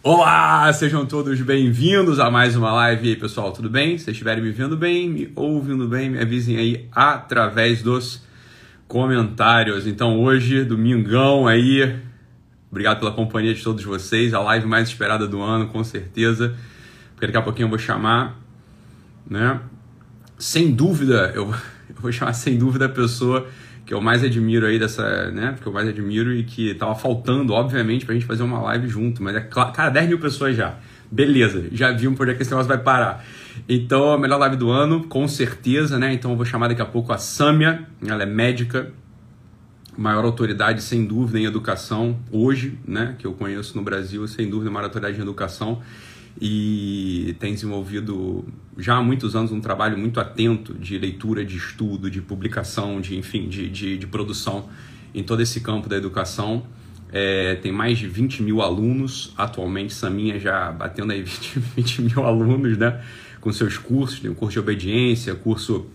[0.00, 3.08] Olá, sejam todos bem-vindos a mais uma live.
[3.08, 3.98] E aí, pessoal, tudo bem?
[3.98, 8.22] Se estiverem me vendo bem, me ouvindo bem, me avisem aí através dos
[8.86, 9.88] comentários.
[9.88, 11.98] Então, hoje, domingão aí,
[12.70, 16.54] obrigado pela companhia de todos vocês, a live mais esperada do ano, com certeza,
[17.14, 18.38] porque daqui a pouquinho eu vou chamar,
[19.28, 19.60] né?
[20.38, 21.52] Sem dúvida, eu
[22.00, 23.48] vou chamar sem dúvida a pessoa
[23.88, 25.56] que eu mais admiro aí dessa, né?
[25.58, 29.22] Que eu mais admiro e que tava faltando, obviamente, pra gente fazer uma live junto.
[29.22, 30.76] Mas é claro, cara, 10 mil pessoas já.
[31.10, 33.24] Beleza, já vimos por onde é que esse negócio vai parar.
[33.66, 36.12] Então, a melhor live do ano, com certeza, né?
[36.12, 38.92] Então eu vou chamar daqui a pouco a Sâmia, ela é médica,
[39.96, 43.16] maior autoridade, sem dúvida, em educação, hoje, né?
[43.18, 45.80] Que eu conheço no Brasil, sem dúvida, maior autoridade em educação
[46.40, 48.44] e tem desenvolvido
[48.76, 53.16] já há muitos anos um trabalho muito atento de leitura, de estudo, de publicação, de
[53.16, 54.68] enfim, de, de, de produção
[55.12, 56.64] em todo esse campo da educação.
[57.10, 62.24] É, tem mais de 20 mil alunos atualmente, Saminha já batendo aí 20, 20 mil
[62.24, 63.02] alunos, né?
[63.40, 65.86] Com seus cursos, tem um curso de obediência, curso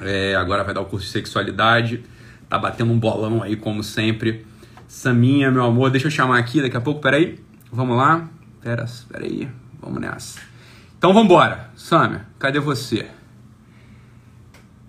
[0.00, 2.02] é, agora vai dar o curso de sexualidade,
[2.48, 4.44] tá batendo um bolão aí como sempre.
[4.88, 7.38] Saminha, meu amor, deixa eu chamar aqui daqui a pouco, peraí,
[7.70, 8.28] vamos lá,
[8.62, 9.48] pera, peraí,
[9.80, 10.40] Vamos nessa.
[10.96, 11.70] Então vamos embora.
[11.76, 13.08] Samia, cadê você?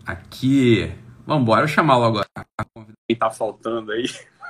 [0.06, 0.92] Aqui.
[1.26, 1.62] Vamos embora.
[1.62, 4.06] Vou chamar logo a convidada que tá faltando aí.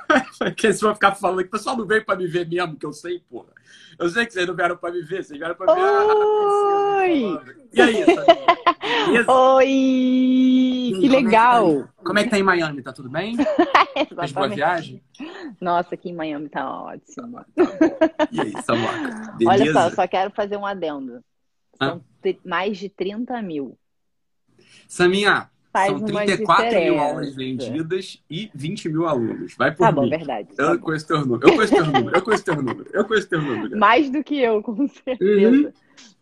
[0.38, 2.86] Porque vocês vão ficar falando que o pessoal não veio pra me ver mesmo, que
[2.86, 3.52] eu sei, porra.
[4.00, 7.36] Eu sei que vocês não vieram pra me ver, vocês vieram pra ver Oi!
[7.36, 7.42] a
[7.74, 9.30] E aí, Samia?
[9.30, 9.66] Oi!
[11.00, 11.82] Que como é legal!
[11.82, 12.82] tá como é que tá em Miami?
[12.82, 13.36] Tá tudo bem?
[14.18, 15.02] Fez boa viagem?
[15.60, 17.44] Nossa, aqui em Miami tá ótimo.
[18.32, 19.32] E aí, Samuca?
[19.46, 19.72] Olha Beleza?
[19.74, 21.22] só, eu só quero fazer um adendo.
[21.76, 23.78] São tri- mais de 30 mil.
[24.88, 29.54] Saminha, Faz são uma 34 mil aulas vendidas e 20 mil alunos.
[29.56, 30.10] Vai por Tá bom, mim.
[30.10, 30.48] verdade.
[30.56, 30.84] tá Eu bom.
[30.84, 31.48] conheço teu número.
[31.48, 32.16] Eu conheço teu número.
[32.16, 32.86] Eu conheço teu número.
[32.92, 33.78] Eu conheço teu número.
[33.78, 35.48] Mais do que eu, com certeza.
[35.50, 35.72] Uhum.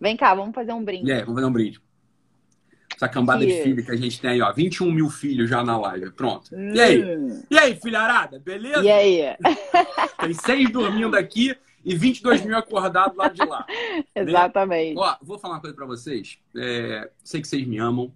[0.00, 1.10] Vem cá, vamos fazer um brinde.
[1.10, 1.80] Aí, vamos fazer um brinde.
[2.94, 4.52] Essa cambada de filho que a gente tem aí, ó.
[4.52, 6.10] 21 mil filhos já na live.
[6.10, 6.54] Pronto.
[6.54, 7.16] E aí?
[7.16, 7.42] Hum.
[7.50, 8.38] E aí, filharada?
[8.40, 8.82] Beleza?
[8.82, 9.20] E aí?
[10.20, 13.64] Tem seis dormindo aqui e 22 mil acordados lá de lá.
[14.14, 14.98] Exatamente.
[14.98, 16.38] Ó, vou falar uma coisa pra vocês.
[16.56, 18.12] É, sei que vocês me amam.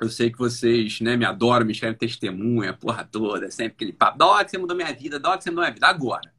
[0.00, 4.18] Eu sei que vocês né, me adoram, me escrevem testemunha, porra toda, sempre aquele papo.
[4.18, 5.86] Da hora que você mudou minha vida, da hora que você mudou minha vida.
[5.86, 6.32] Agora,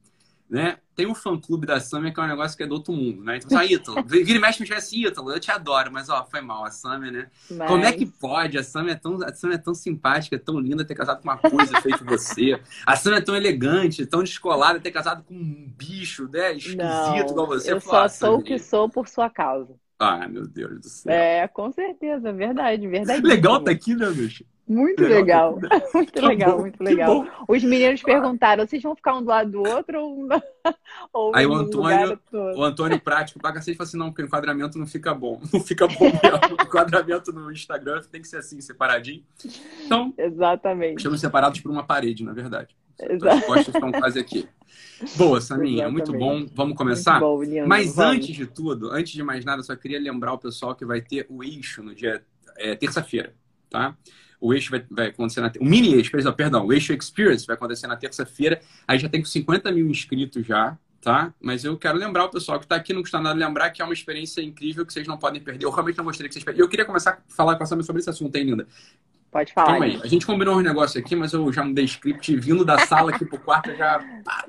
[0.50, 0.78] né?
[0.96, 3.38] Tem um fã-clube da Samia que é um negócio que é do outro mundo, né?
[3.38, 6.42] Então, só Ítalo, vira e mexe, me assim, Ítalo, eu te adoro, mas ó, foi
[6.42, 7.30] mal, a Samia, né?
[7.52, 8.58] Mas- Como é que pode?
[8.58, 11.38] A Samia é tão, a Samia é tão simpática, tão linda ter casado com uma
[11.38, 12.60] coisa feita você.
[12.86, 16.54] A Samia é tão elegante, tão descolada ter casado com um bicho, né?
[16.54, 17.74] Esquisito Não, igual você.
[17.74, 19.76] eu Pô, só sou o que sou por sua causa.
[20.00, 21.12] Ah, meu Deus do céu.
[21.12, 23.26] É, com certeza, verdade, verdade.
[23.26, 24.46] Legal tá aqui, né, bicho?
[24.68, 25.70] Muito Legal legal.
[25.70, 25.90] tá aqui, né?
[25.96, 27.24] Muito Que legal, bom, muito legal.
[27.24, 27.30] bom.
[27.48, 30.28] Os meninos perguntaram: vocês vão ficar um do lado do outro ou,
[31.14, 32.20] ou Aí o Antônio-?
[32.34, 35.40] O Antônio Prático pra cacete falou assim: não, porque o enquadramento não fica bom.
[35.54, 36.58] Não fica bom mesmo.
[36.60, 39.24] O enquadramento no Instagram tem que ser assim, separadinho.
[39.86, 40.98] Então, Exatamente.
[40.98, 42.76] estamos separados por uma parede, na verdade.
[43.00, 43.38] Exato.
[43.38, 44.48] As costas estão quase aqui.
[45.16, 46.46] Boa, Saminha, muito bom.
[46.54, 47.20] Vamos começar?
[47.20, 47.42] Bom.
[47.68, 48.16] Mas Vamos.
[48.16, 51.26] antes de tudo, antes de mais nada, só queria lembrar o pessoal que vai ter
[51.30, 52.24] o eixo no dia
[52.58, 53.34] é, terça-feira,
[53.70, 53.96] tá?
[54.40, 55.52] O eixo vai, vai acontecer na.
[55.60, 58.62] O mini eixo, perdão, o eixo Experience vai acontecer na terça-feira.
[58.88, 61.34] Aí já tem com 50 mil inscritos já, tá?
[61.42, 63.86] Mas eu quero lembrar o pessoal que está aqui, não custa nada lembrar que é
[63.86, 65.66] uma experiência incrível que vocês não podem perder.
[65.66, 66.58] Eu realmente não gostaria que vocês.
[66.58, 68.68] Eu queria começar a falar com a Samia sobre esse assunto, hein, linda?
[69.32, 69.72] Pode falar.
[69.72, 70.00] Calma aí.
[70.04, 73.26] A gente combinou uns negócios aqui, mas eu já mudei script vindo da sala aqui
[73.26, 74.00] pro quarto, eu já,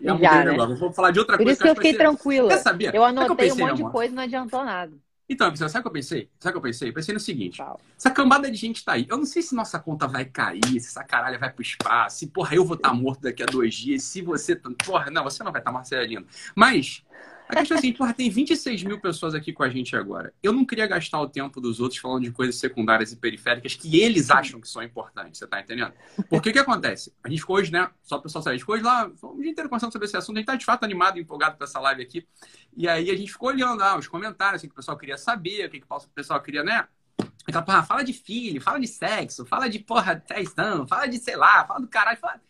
[0.02, 0.50] já mudei Já, o né?
[0.52, 0.74] negócio.
[0.74, 2.48] Eu vou falar de outra Por coisa isso que eu fiquei tranquila.
[2.48, 2.94] Quer saber?
[2.94, 4.96] Eu anotei um pensei, monte de coisa e não adiantou nada.
[5.30, 6.30] Então, sabe o que eu pensei?
[6.40, 6.88] Sabe o que eu pensei?
[6.88, 7.60] Eu pensei no seguinte:
[7.96, 9.06] essa cambada de gente tá aí.
[9.10, 12.26] Eu não sei se nossa conta vai cair, se essa caralho vai pro espaço, se,
[12.28, 14.56] porra, eu vou estar morto daqui a dois dias, se você.
[14.56, 16.26] tá- Porra, não, você não vai estar, Marcelino.
[16.54, 17.02] Mas.
[17.48, 20.34] A questão é assim, porra, tem 26 mil pessoas aqui com a gente agora.
[20.42, 24.00] Eu não queria gastar o tempo dos outros falando de coisas secundárias e periféricas que
[24.00, 25.92] eles acham que são importantes, você tá entendendo?
[26.28, 27.12] Porque o que acontece?
[27.24, 27.90] A gente ficou hoje, né?
[28.02, 30.16] Só o pessoal saber, a gente ficou hoje lá, um dia inteiro conversando sobre esse
[30.16, 32.26] assunto, a gente tá de fato animado e empolgado com essa live aqui.
[32.76, 35.66] E aí a gente ficou olhando lá os comentários, assim, que o pessoal queria saber,
[35.66, 36.86] o que, que o pessoal queria, né?
[37.48, 41.34] Então, porra, fala de filho, fala de sexo, fala de porra, traição, fala de, sei
[41.34, 42.18] lá, fala do caralho.
[42.18, 42.40] Fala...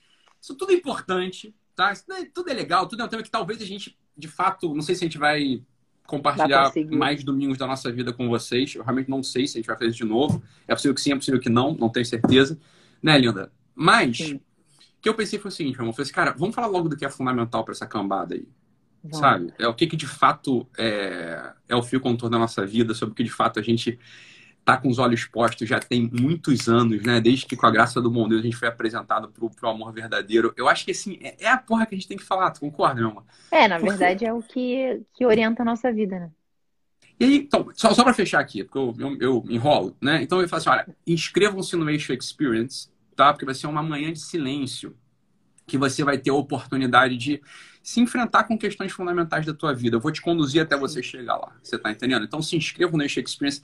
[0.40, 1.92] Isso tudo é importante, tá?
[1.92, 4.82] Isso tudo é legal, tudo é um tema que talvez a gente, de fato, não
[4.82, 5.62] sei se a gente vai
[6.06, 8.74] compartilhar mais domingos da nossa vida com vocês.
[8.74, 10.42] Eu realmente não sei se a gente vai fazer isso de novo.
[10.66, 12.58] É possível que sim, é possível que não, não tenho certeza.
[13.02, 13.52] Né, Linda?
[13.74, 14.34] Mas, Sim.
[14.34, 14.40] o
[15.00, 15.90] que eu pensei foi o seguinte, meu irmão.
[15.90, 18.48] Eu falei assim, cara, vamos falar logo do que é fundamental para essa cambada aí
[19.02, 19.18] Vamos.
[19.18, 19.52] sabe?
[19.58, 23.12] É o que, que de fato é, é o fio contorno da nossa vida, sobre
[23.12, 23.98] o que de fato a gente
[24.68, 27.22] tá com os olhos postos já tem muitos anos, né?
[27.22, 29.94] Desde que com a graça do bom Deus a gente foi apresentado pro, pro amor
[29.94, 30.52] verdadeiro.
[30.58, 32.60] Eu acho que assim, é, é a porra que a gente tem que falar, tu
[32.60, 33.24] concorda, meu amor?
[33.50, 33.88] É, na Porque...
[33.88, 36.30] verdade é o que, que orienta a nossa vida, né?
[37.18, 40.22] E aí, então, só, só para fechar aqui, porque eu, eu, eu, enrolo, né?
[40.22, 43.32] Então eu falo assim: olha, inscrevam-se no Eixo Experience, tá?
[43.32, 44.94] Porque vai ser uma manhã de silêncio
[45.66, 47.40] que você vai ter a oportunidade de
[47.82, 49.96] se enfrentar com questões fundamentais da tua vida.
[49.96, 51.56] Eu vou te conduzir até você chegar lá.
[51.62, 52.24] Você tá entendendo?
[52.24, 53.62] Então se inscreva no Eixo Experience.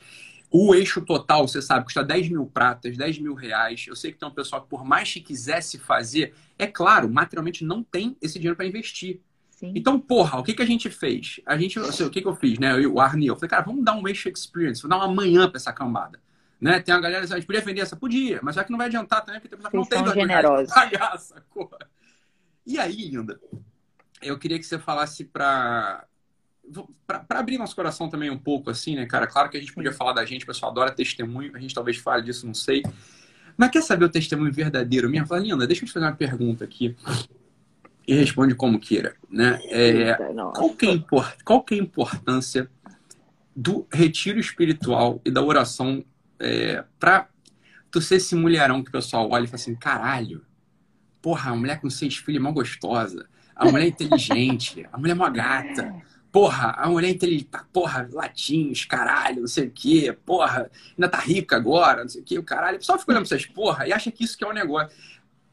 [0.57, 3.87] O eixo total, você sabe, custa 10 mil pratas, 10 mil reais.
[3.89, 7.65] Eu sei que tem um pessoal que, por mais que quisesse fazer, é claro, materialmente
[7.65, 9.21] não tem esse dinheiro para investir.
[9.51, 9.73] Sim.
[9.75, 11.41] Então, porra, o que, que a gente fez?
[11.45, 12.73] A gente, assim, o que, que eu fiz, né?
[12.79, 15.49] Eu, o Arne, eu falei, cara, vamos dar um eixo experience, vamos dar uma manhã
[15.49, 16.21] para essa cambada.
[16.61, 16.79] Né?
[16.79, 17.97] Tem uma galera, a gente podia vender essa?
[17.97, 20.15] Podia, mas já que não vai adiantar também, porque tem pessoa que não tem dois
[20.15, 20.71] generosos.
[21.19, 21.69] sacou?
[22.65, 23.41] E aí, Linda,
[24.23, 26.07] eu queria que você falasse para
[27.07, 29.27] para abrir nosso coração também um pouco, assim, né, cara?
[29.27, 31.97] Claro que a gente podia falar da gente, o pessoal adora testemunho, a gente talvez
[31.99, 32.83] fale disso, não sei.
[33.57, 36.65] Mas quer saber o testemunho verdadeiro minha Fala, Linda, deixa eu te fazer uma pergunta
[36.65, 36.97] aqui.
[38.07, 39.59] E responde como queira, né?
[39.71, 40.15] É,
[40.55, 42.69] qual, que é import, qual que é a importância
[43.55, 46.05] do retiro espiritual e da oração
[46.41, 47.29] é, para
[47.91, 50.45] tu ser esse mulherão que o pessoal olha e fala assim, caralho,
[51.23, 55.13] porra, a mulher com seis filhos é mó gostosa, a mulher é inteligente, a mulher
[55.13, 55.95] é mó gata,
[56.35, 61.09] porra, a mulher é inteligente, tá, porra, latinhos, caralho, não sei o quê, porra, ainda
[61.09, 62.75] tá rica agora, não sei o quê, o caralho.
[62.75, 64.99] O pessoal fica olhando pra essas porra e acha que isso que é um negócio.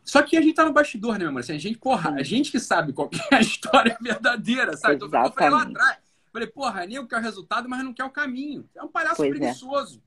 [0.03, 1.41] Só que a gente tá no bastidor, né, meu amor?
[1.41, 4.95] Assim, a gente, porra, a gente que sabe qual que é a história verdadeira, sabe?
[4.95, 5.97] Então, eu falei lá atrás.
[6.33, 8.67] Falei, porra, nego quer o resultado, mas não quer o caminho.
[8.73, 9.37] É um palhaço pois é.
[9.37, 10.01] preguiçoso.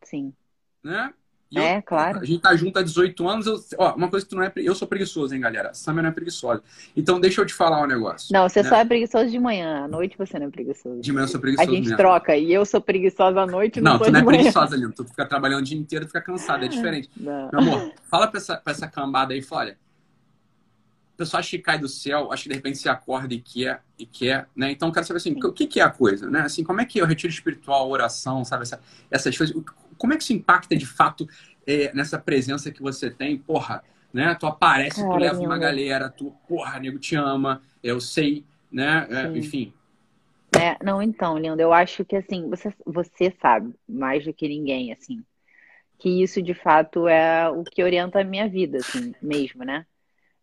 [0.00, 0.06] É.
[0.06, 0.32] Sim.
[0.80, 1.12] Né?
[1.50, 2.20] Eu, é, claro.
[2.20, 3.46] A gente tá junto há 18 anos.
[3.46, 4.52] Eu, ó, uma coisa que tu não é.
[4.56, 5.72] Eu sou preguiçoso, hein, galera?
[5.72, 6.62] Samia não é preguiçosa.
[6.94, 8.28] Então, deixa eu te falar um negócio.
[8.32, 8.68] Não, você né?
[8.68, 9.84] só é preguiçoso de manhã.
[9.84, 11.00] À noite você não é preguiçoso.
[11.00, 11.70] De manhã eu sou preguiçoso.
[11.70, 11.96] A gente mesmo.
[11.96, 12.36] troca.
[12.36, 13.80] E eu sou preguiçosa à noite.
[13.80, 14.38] Não, não tu não é manhã.
[14.38, 14.92] preguiçosa, Lino.
[14.92, 16.64] Tu fica trabalhando o dia inteiro e fica cansado.
[16.64, 17.10] É diferente.
[17.16, 17.48] Não.
[17.52, 19.78] Meu amor, fala pra essa, pra essa cambada aí, fala, olha.
[21.14, 23.82] O pessoal acha que cai do céu, acho que de repente se acorda e quer,
[23.98, 24.70] e quer, né?
[24.70, 25.40] Então, eu quero saber assim, Sim.
[25.44, 26.42] o que, que é a coisa, né?
[26.42, 28.62] Assim, como é que é o retiro espiritual, oração, sabe?
[28.62, 28.80] Essa,
[29.10, 29.56] essas coisas.
[29.98, 31.28] Como é que isso impacta de fato
[31.66, 34.34] é, nessa presença que você tem, porra, né?
[34.34, 39.06] Tu aparece, Cara, tu leva uma galera, tu, porra, nego te ama, eu sei, né?
[39.10, 39.72] É, enfim.
[40.58, 44.92] É, não, então, Lindo, eu acho que assim, você, você sabe mais do que ninguém,
[44.92, 45.22] assim,
[45.98, 49.84] que isso de fato é o que orienta a minha vida, assim, mesmo, né?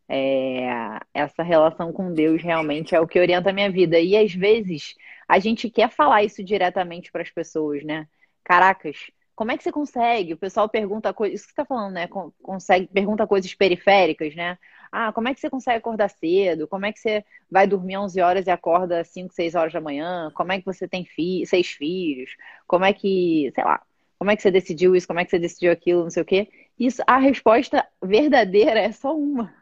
[0.07, 3.99] É, essa relação com Deus realmente é o que orienta a minha vida.
[3.99, 4.93] E às vezes
[5.27, 8.07] a gente quer falar isso diretamente para as pessoas, né?
[8.43, 8.97] Caracas,
[9.35, 10.33] como é que você consegue?
[10.33, 12.07] O pessoal pergunta coisas, isso que você está falando, né?
[12.41, 14.57] Consegue, pergunta coisas periféricas, né?
[14.91, 16.67] Ah, como é que você consegue acordar cedo?
[16.67, 20.31] Como é que você vai dormir 11 horas e acorda 5, 6 horas da manhã?
[20.33, 22.31] Como é que você tem fi seis filhos?
[22.65, 23.81] Como é que, sei lá,
[24.17, 25.07] como é que você decidiu isso?
[25.07, 26.03] Como é que você decidiu aquilo?
[26.03, 26.49] Não sei o quê.
[26.79, 29.53] Isso, a resposta verdadeira é só uma.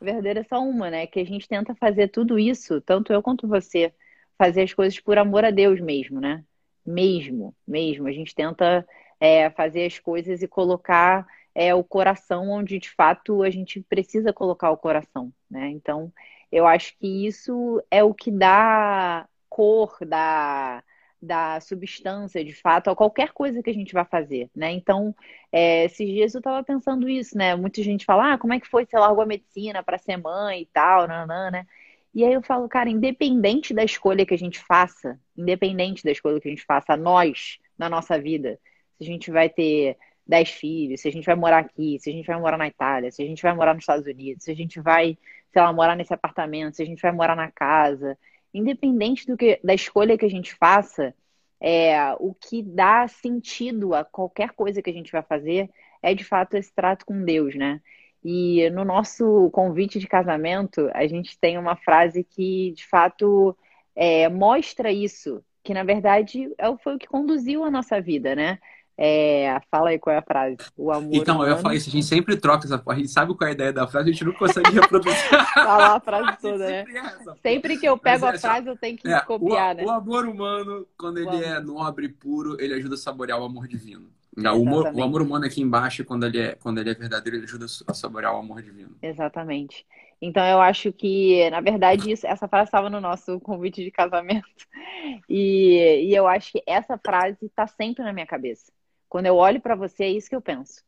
[0.00, 1.06] A verdadeira é só uma, né?
[1.06, 3.92] Que a gente tenta fazer tudo isso, tanto eu quanto você,
[4.36, 6.44] fazer as coisas por amor a Deus mesmo, né?
[6.88, 8.06] Mesmo, mesmo.
[8.06, 8.86] A gente tenta
[9.20, 14.32] é, fazer as coisas e colocar é, o coração onde de fato a gente precisa
[14.32, 15.68] colocar o coração, né?
[15.70, 16.12] Então,
[16.50, 20.82] eu acho que isso é o que dá cor, dá,
[21.20, 24.70] dá substância, de fato, a qualquer coisa que a gente vai fazer, né?
[24.72, 25.14] Então,
[25.52, 27.54] é, esses dias eu estava pensando isso, né?
[27.56, 30.62] Muita gente fala, ah, como é que foi, você largou a medicina para ser mãe
[30.62, 31.66] e tal, nanã, né?
[32.14, 36.40] E aí eu falo, cara, independente da escolha que a gente faça, independente da escolha
[36.40, 38.58] que a gente faça, nós, na nossa vida,
[38.96, 39.96] se a gente vai ter
[40.26, 43.10] dez filhos, se a gente vai morar aqui, se a gente vai morar na Itália,
[43.10, 45.16] se a gente vai morar nos Estados Unidos, se a gente vai,
[45.52, 48.18] sei lá, morar nesse apartamento, se a gente vai morar na casa,
[48.52, 51.14] independente do que, da escolha que a gente faça,
[51.60, 55.70] é, o que dá sentido a qualquer coisa que a gente vai fazer
[56.02, 57.80] é de fato esse trato com Deus, né?
[58.24, 63.56] E no nosso convite de casamento, a gente tem uma frase que, de fato,
[63.94, 68.58] é, mostra isso, que na verdade é foi o que conduziu a nossa vida, né?
[69.00, 70.56] É, fala aí qual é a frase.
[70.76, 71.14] O amor.
[71.14, 71.52] Então, humano...
[71.52, 73.54] eu ia falar isso, a gente sempre troca essa A gente sabe qual é a
[73.54, 75.14] ideia da frase, a gente não consegue reproduzir.
[75.54, 76.84] Falar a frase toda, né?
[76.84, 79.84] Sempre, sempre que eu pego é, a frase, eu tenho que é, copiar, o, né?
[79.84, 83.68] O amor humano, quando ele é nobre e puro, ele ajuda a saborear o amor
[83.68, 84.10] divino.
[84.38, 87.44] O, humor, o amor humano aqui embaixo, quando ele, é, quando ele é verdadeiro, ele
[87.44, 88.96] ajuda a saborear o amor divino.
[89.02, 89.84] Exatamente.
[90.20, 94.48] Então eu acho que, na verdade, isso, essa frase estava no nosso convite de casamento.
[95.28, 98.70] E, e eu acho que essa frase está sempre na minha cabeça.
[99.08, 100.82] Quando eu olho para você, é isso que eu penso.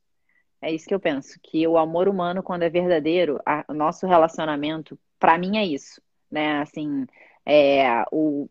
[0.60, 1.38] É isso que eu penso.
[1.42, 6.02] Que o amor humano, quando é verdadeiro, a, o nosso relacionamento, para mim é isso.
[6.30, 6.60] Né?
[6.60, 7.06] Assim,
[7.46, 8.48] é, o,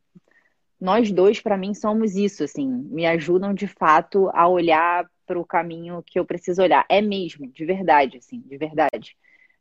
[0.79, 5.45] nós dois, para mim, somos isso, assim, me ajudam de fato a olhar para o
[5.45, 6.85] caminho que eu preciso olhar.
[6.89, 9.15] É mesmo, de verdade, assim, de verdade.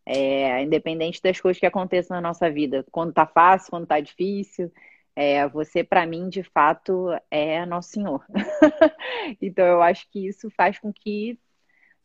[0.06, 4.72] É, independente das coisas que aconteçam na nossa vida, quando tá fácil, quando tá difícil,
[5.14, 8.24] é, você, para mim, de fato, é nosso Senhor.
[9.42, 11.38] então, eu acho que isso faz com que,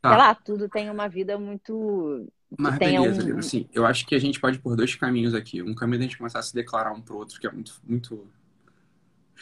[0.02, 0.08] tá.
[0.10, 2.26] sei lá, tudo tenha uma vida muito.
[2.58, 3.38] Mas beleza, um...
[3.38, 5.62] assim, eu acho que a gente pode ir por dois caminhos aqui.
[5.62, 7.80] Um caminho é a gente começar a se declarar um pro outro, que é muito,
[7.84, 8.28] muito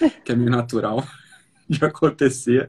[0.24, 1.06] caminho natural
[1.68, 2.66] de acontecer.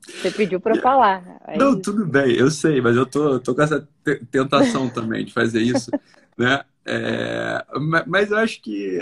[0.00, 1.40] Você pediu para eu falar.
[1.46, 3.86] É Não, tudo bem, eu sei, mas eu tô, tô com essa
[4.30, 5.90] tentação também de fazer isso,
[6.36, 6.64] né?
[6.86, 7.64] É,
[8.06, 8.98] mas eu acho que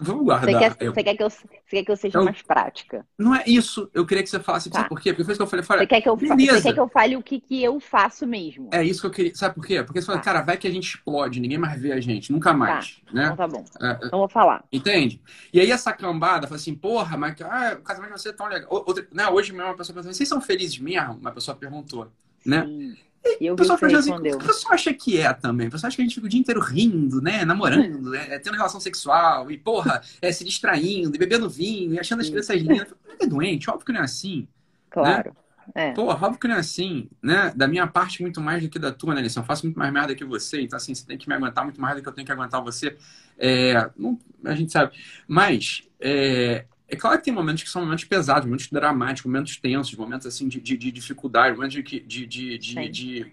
[0.00, 0.48] Vamos guardar.
[0.48, 3.04] Você quer, você quer, que, eu, você quer que eu seja eu, mais prática?
[3.18, 3.90] Não é isso.
[3.92, 4.70] Eu queria que você falasse.
[4.70, 4.78] Tá.
[4.78, 5.12] Sabe por quê?
[5.12, 5.64] Porque foi isso que eu falei.
[5.64, 8.24] falei você, quer que eu, você quer que eu fale o que, que eu faço
[8.24, 8.70] mesmo?
[8.72, 9.34] É isso que eu queria.
[9.34, 9.82] Sabe por quê?
[9.82, 10.24] Porque você fala, tá.
[10.24, 13.02] cara, vai que a gente explode, ninguém mais vê a gente, nunca mais.
[13.06, 13.12] Tá.
[13.12, 13.24] Né?
[13.24, 13.64] Então tá bom.
[13.80, 14.64] É, é, então vou falar.
[14.72, 15.20] Entende?
[15.52, 18.68] E aí essa cambada fala assim, porra, mas ah, o casamento vai ser tão legal.
[18.70, 21.14] Outra, né, hoje mesmo uma pessoa perguntou, vocês são felizes mesmo?
[21.14, 22.08] Uma pessoa perguntou.
[22.46, 22.96] Né?
[23.40, 25.68] E o pessoal assim, o pessoal acha que é também.
[25.68, 27.44] O pessoal acha que a gente fica o dia inteiro rindo, né?
[27.44, 32.20] Namorando, é, tendo relação sexual, e, porra, é, se distraindo, e bebendo vinho, e achando
[32.20, 32.88] as crianças lindas.
[33.20, 34.40] É doente, óbvio que não é assim.
[34.40, 34.46] Né?
[34.90, 35.30] Claro.
[35.30, 35.48] Né?
[35.74, 35.92] É.
[35.92, 37.52] Porra, óbvio que não é assim, né?
[37.54, 39.22] Da minha parte, muito mais do que da tua, né?
[39.24, 41.80] Eu faço muito mais merda que você, então, assim, você tem que me aguentar muito
[41.80, 42.96] mais do que eu tenho que aguentar você.
[43.36, 44.96] É, não, a gente sabe.
[45.26, 49.94] Mas, é, é claro que tem momentos que são momentos pesados, momentos dramáticos, momentos tensos,
[49.94, 51.82] momentos assim de, de, de dificuldade, momentos de.
[51.82, 53.32] de, de, de, de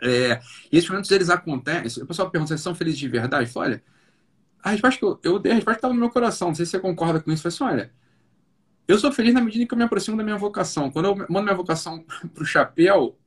[0.00, 2.02] é, e esses momentos eles acontecem.
[2.02, 3.46] O pessoal pergunta: vocês são felizes de verdade?
[3.46, 3.82] Eu falo, olha,
[4.62, 6.48] a resposta que eu, eu dei, a resposta que estava no meu coração.
[6.48, 7.46] Não sei se você concorda com isso.
[7.46, 7.92] Eu falei assim: olha,
[8.86, 10.88] eu sou feliz na medida que eu me aproximo da minha vocação.
[10.88, 13.18] Quando eu mando minha vocação pro chapéu,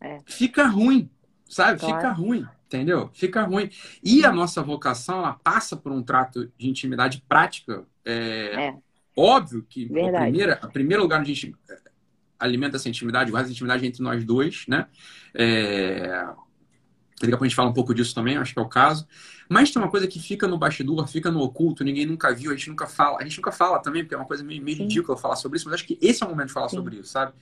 [0.00, 0.20] é.
[0.24, 1.10] fica ruim,
[1.48, 1.80] sabe?
[1.80, 1.96] Claro.
[1.96, 3.10] Fica ruim, entendeu?
[3.12, 3.68] Fica ruim.
[4.04, 8.74] E a nossa vocação, ela passa por um trato de intimidade prática é, é.
[9.16, 11.54] Óbvio que a primeira, a primeiro lugar onde a gente
[12.38, 14.86] alimenta essa intimidade, guarda essa intimidade entre nós dois, né?
[15.34, 16.24] É...
[17.20, 19.08] Daqui a pouco a gente fala um pouco disso também, acho que é o caso.
[19.48, 22.54] Mas tem uma coisa que fica no bastidor, fica no oculto, ninguém nunca viu, a
[22.54, 23.18] gente nunca fala.
[23.18, 25.66] A gente nunca fala também, porque é uma coisa meio, meio ridícula falar sobre isso,
[25.66, 26.76] mas acho que esse é o momento de falar sim.
[26.76, 27.32] sobre isso, sabe?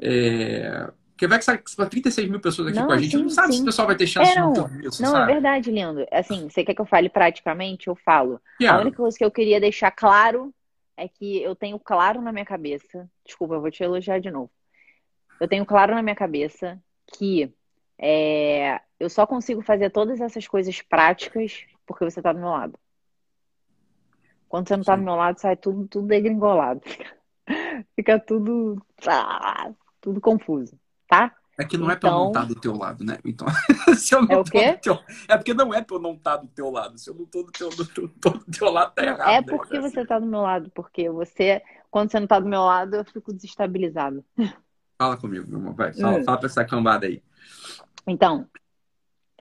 [0.00, 0.90] É...
[1.20, 3.48] Porque vai que sabe, 36 mil pessoas aqui não, com a gente, sim, não sabe
[3.48, 3.56] sim.
[3.56, 5.30] se o pessoal vai ter chance é, não, de ouvir isso, Não, é sabe?
[5.30, 6.06] é verdade, lindo.
[6.10, 7.88] Assim, você quer que eu fale praticamente?
[7.88, 8.40] Eu falo.
[8.58, 8.78] Yeah.
[8.78, 10.50] A única coisa que eu queria deixar claro
[10.96, 13.06] é que eu tenho claro na minha cabeça.
[13.22, 14.50] Desculpa, eu vou te elogiar de novo.
[15.38, 17.52] Eu tenho claro na minha cabeça que
[17.98, 22.78] é, eu só consigo fazer todas essas coisas práticas porque você tá do meu lado.
[24.48, 26.80] Quando você não tá do meu lado, sai tudo, tudo degringolado.
[27.94, 31.34] Fica tudo, ah, tudo confuso tá?
[31.58, 31.92] É que não então...
[31.92, 33.18] é pra eu não estar então do teu lado, né?
[33.22, 33.46] Então,
[33.94, 34.78] se eu não é o quê?
[34.78, 34.98] Teu...
[35.28, 36.96] É porque não é pra eu não estar do teu lado.
[36.98, 39.28] Se eu não tô do teu, do, do teu lado, tá errado.
[39.28, 39.82] É porque né?
[39.82, 43.04] você tá do meu lado, porque você, quando você não tá do meu lado, eu
[43.04, 44.24] fico desestabilizado.
[44.96, 45.92] Fala comigo, meu irmão, vai.
[45.92, 46.24] Fala, hum.
[46.24, 47.22] fala pra essa cambada aí.
[48.06, 48.46] Então,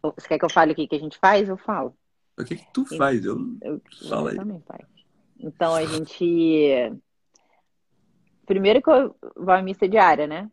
[0.03, 1.47] você quer que eu fale o que, que a gente faz?
[1.47, 1.95] Eu falo.
[2.37, 3.23] O que, que tu faz?
[3.23, 4.35] Eu, eu, Fala eu aí.
[4.35, 4.85] também faz.
[5.39, 6.93] Então, a gente...
[8.45, 10.49] Primeiro que eu vou à missa diária, né?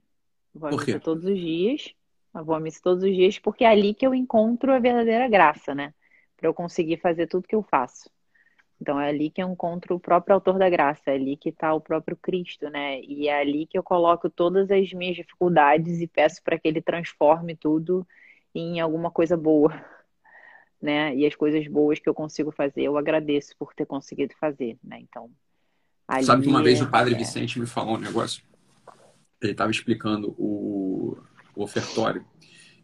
[0.56, 1.94] Vou à missa todos os dias.
[2.34, 5.28] Eu vou à missa todos os dias porque é ali que eu encontro a verdadeira
[5.28, 5.92] graça, né?
[6.36, 8.10] Para eu conseguir fazer tudo que eu faço.
[8.80, 11.72] Então é ali que eu encontro o próprio autor da graça, é ali que está
[11.72, 13.00] o próprio Cristo, né?
[13.00, 16.82] E é ali que eu coloco todas as minhas dificuldades e peço para que ele
[16.82, 18.06] transforme tudo
[18.54, 19.72] em alguma coisa boa,
[20.80, 21.14] né?
[21.14, 24.98] E as coisas boas que eu consigo fazer, eu agradeço por ter conseguido fazer, né?
[25.00, 25.30] Então,
[26.06, 27.18] ali Sabe que uma vez o Padre é...
[27.18, 28.42] Vicente me falou um negócio
[29.40, 31.16] ele estava explicando o,
[31.54, 32.24] o, ofertório.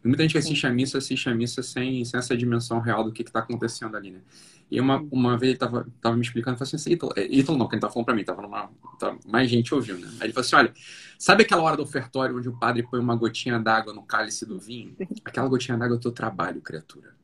[0.03, 3.03] E muita gente que assiste a missa, assiste a missa sem, sem essa dimensão real
[3.03, 4.21] do que está acontecendo ali, né?
[4.69, 7.67] E uma, uma vez ele estava tava me explicando, falou assim, Ítalo, é, Ítalo não,
[7.67, 8.69] quem estava falando para mim, tava numa,
[8.99, 10.07] tava mais gente ouvindo, né?
[10.19, 10.73] Aí ele falou assim, olha,
[11.17, 14.59] sabe aquela hora do ofertório onde o padre põe uma gotinha d'água no cálice do
[14.59, 14.95] vinho?
[15.23, 17.15] Aquela gotinha d'água é o teu trabalho, criatura.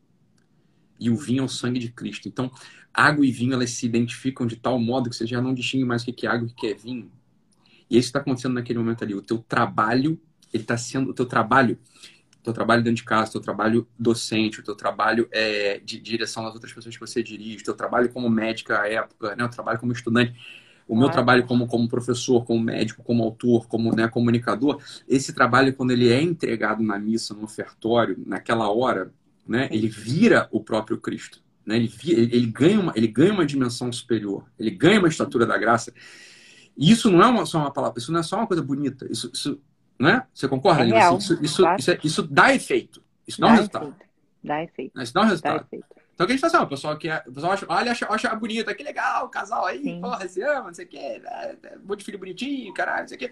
[0.99, 2.27] E o vinho é o sangue de Cristo.
[2.27, 2.51] Então,
[2.93, 6.03] água e vinho, elas se identificam de tal modo que você já não distingue mais
[6.03, 7.09] o que é água e o que é vinho.
[7.89, 9.15] E isso está acontecendo naquele momento ali.
[9.15, 10.19] O teu trabalho,
[10.53, 11.77] ele está sendo o teu trabalho,
[12.39, 15.99] o teu trabalho dentro de casa, o teu trabalho docente, o teu trabalho é, de
[15.99, 19.43] direção das outras pessoas que você dirige, o teu trabalho como médica à época, né,
[19.43, 20.33] o trabalho como estudante.
[20.87, 25.71] O meu trabalho como, como professor, como médico, como autor, como né, comunicador, esse trabalho,
[25.75, 29.13] quando ele é entregado na missa, no ofertório, naquela hora,
[29.47, 31.43] né, ele vira o próprio Cristo.
[31.63, 31.75] Né?
[31.75, 35.55] Ele, ele, ele, ganha uma, ele ganha uma dimensão superior, ele ganha uma estatura da
[35.59, 35.93] graça.
[36.79, 39.05] E isso não é uma, só uma palavra, isso não é só uma coisa bonita.
[39.11, 39.61] Isso, isso
[39.99, 40.25] né?
[40.33, 41.79] Você concorda, é real, isso, isso, claro.
[41.79, 43.03] isso, é, isso, dá efeito.
[43.27, 43.85] Isso dá, dá um resultado.
[43.89, 44.09] Efeito.
[44.41, 45.01] Dá efeito.
[45.01, 45.67] Isso dá um resultado.
[45.69, 45.77] Dá
[46.13, 47.91] Então, o que a gente faz assim, ó, o pessoal, que, o pessoal acha, olha,
[47.91, 49.99] acha, acha bonito, que legal, o casal aí, Sim.
[49.99, 53.07] porra, se ama, não sei o quê, né, um monte de filho bonitinho, caralho, não
[53.09, 53.31] sei o quê.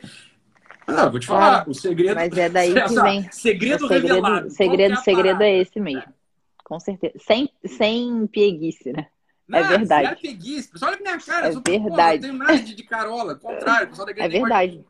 [0.88, 2.16] Não, vou te falar, o segredo.
[2.16, 3.32] Mas é daí que vem.
[3.32, 4.50] Segredo, O segredo, revelado.
[4.52, 6.14] segredo, que é segredo é esse mesmo.
[6.64, 7.14] Com certeza.
[7.18, 9.08] Sem, sem pieguice, né?
[9.52, 10.08] É verdade.
[10.08, 10.70] Zero preguiça.
[10.72, 11.46] Pessoal, olha minha cara.
[11.46, 12.16] É eu sou, porra, verdade.
[12.16, 13.36] não tenho nada de, de carola.
[13.36, 14.86] Contrário, pessoal da igreja É nem gosta- verdade.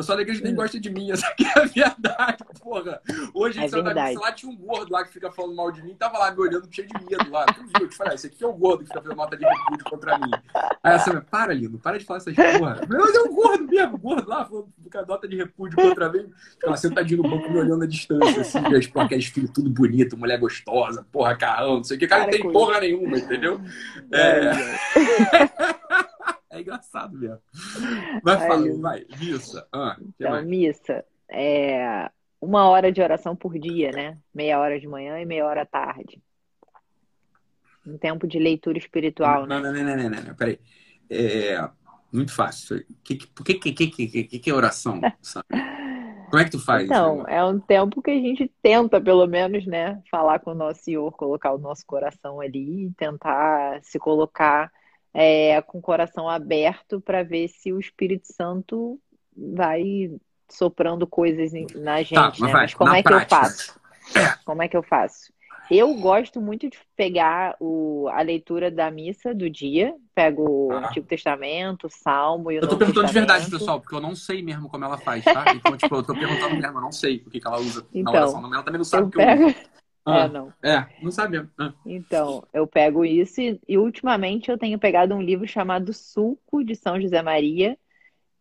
[0.00, 1.10] O pessoal da igreja nem gosta de mim.
[1.12, 3.00] Essa aqui é a verdade, porra.
[3.34, 4.16] Hoje, a É gente saiu da verdade.
[4.16, 5.94] lá, tinha um gordo lá que fica falando mal de mim.
[5.94, 7.44] Tava lá me olhando cheio de medo lá.
[7.46, 7.70] Tu viu?
[7.82, 10.18] Eu te falei, esse aqui é o gordo que fica fazendo nota de repúdio contra
[10.18, 10.30] mim.
[10.82, 12.80] Aí essa para, Lindo, para de falar essas porra.
[12.88, 16.30] Mas é um gordo mesmo, gordo lá, falando com a nota de repúdio contra mim.
[16.64, 20.38] Ela sentadinho no banco me olhando à distância, assim, as placas filhos tudo bonito, mulher
[20.38, 22.06] gostosa, porra, carrão, não sei o que.
[22.06, 23.60] Cara, não tem porra nenhuma, entendeu?
[24.12, 24.50] É.
[24.50, 25.70] É.
[26.60, 27.40] É engraçado mesmo.
[28.22, 28.80] Vai Lindo.
[28.82, 29.06] vai.
[29.18, 29.66] Missa.
[29.72, 30.46] Ah, Então, mais?
[30.46, 34.18] missa é uma hora de oração por dia, né?
[34.34, 36.22] Meia hora de manhã e meia hora à tarde.
[37.86, 39.58] Um tempo de leitura espiritual, né?
[39.58, 40.58] Não, não, não, não, não, não, peraí.
[41.08, 41.68] É
[42.12, 42.84] muito fácil.
[43.02, 45.00] Que, que, que, que, que, que é oração?
[45.22, 45.46] Sabe?
[46.28, 46.84] Como é que tu faz?
[46.84, 50.84] Então, é um tempo que a gente tenta, pelo menos, né, falar com o nosso
[50.84, 54.70] Senhor, colocar o nosso coração ali, tentar se colocar
[55.12, 58.98] é, com o coração aberto para ver se o Espírito Santo
[59.36, 60.10] vai
[60.48, 62.52] soprando coisas na gente, Tá, mas né?
[62.52, 63.34] Mas como na é que prática.
[63.36, 63.80] eu faço?
[64.44, 65.32] Como é que eu faço?
[65.70, 70.88] Eu gosto muito de pegar o, a leitura da missa do dia, pego o Ah.
[70.88, 73.60] Antigo Testamento, o Salmo e o Eu tô perguntando de verdade, Testamento.
[73.60, 75.44] pessoal, porque eu não sei mesmo como ela faz, tá?
[75.54, 78.00] Então, tipo, eu tô perguntando mesmo, eu não sei o que, que ela usa na
[78.00, 78.52] Então, oração.
[78.52, 79.54] Ela também não sabe o que eu uso.
[80.04, 80.52] Ah, É, não.
[80.62, 81.50] é, não mesmo.
[81.58, 86.64] Ah, Então, eu pego isso e, e ultimamente eu tenho pegado um livro chamado Sulco
[86.64, 87.76] de São José Maria,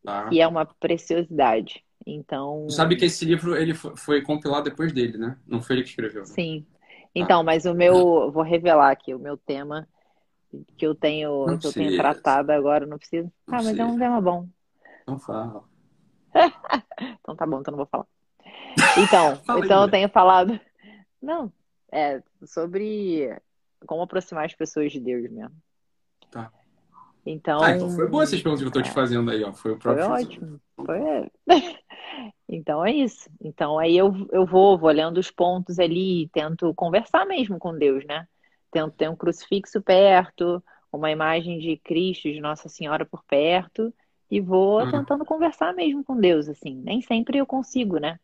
[0.04, 0.30] tá.
[0.30, 1.84] que é uma preciosidade.
[2.06, 5.38] Então, Tu sabe que esse livro ele foi, foi compilado depois dele, né?
[5.46, 6.22] Não foi ele que escreveu.
[6.22, 6.28] né?
[6.28, 6.66] sim.
[7.14, 9.88] Então, mas o meu, vou revelar aqui, o meu tema
[10.78, 13.32] que eu tenho, Não que eu tenho tratado agora, não preciso.
[13.48, 14.48] Não Ah, mas é um tema bom.
[15.08, 15.64] Não fala.
[17.22, 18.06] Então tá bom, então não vou falar.
[18.98, 19.92] Então, Fala aí, então eu mulher.
[19.92, 20.60] tenho falado.
[21.22, 21.52] Não,
[21.92, 23.36] é sobre
[23.86, 25.56] como aproximar as pessoas de Deus mesmo.
[26.32, 26.52] Tá.
[27.26, 28.94] Então, Ah, então foi boa essas perguntas que eu tô te é.
[28.94, 29.54] fazendo aí, ó.
[29.54, 30.12] Foi o Foi próprio.
[30.12, 30.62] ótimo.
[30.76, 31.00] Foi...
[32.48, 33.30] Então é isso.
[33.42, 37.78] Então aí eu, eu vou, vou olhando os pontos ali e tento conversar mesmo com
[37.78, 38.28] Deus, né?
[38.72, 43.94] Tento ter um crucifixo perto, uma imagem de Cristo, de Nossa Senhora por perto,
[44.32, 44.92] e vou Uhum.
[44.92, 46.76] tentando conversar mesmo com Deus, assim.
[46.84, 48.20] Nem sempre eu consigo, né?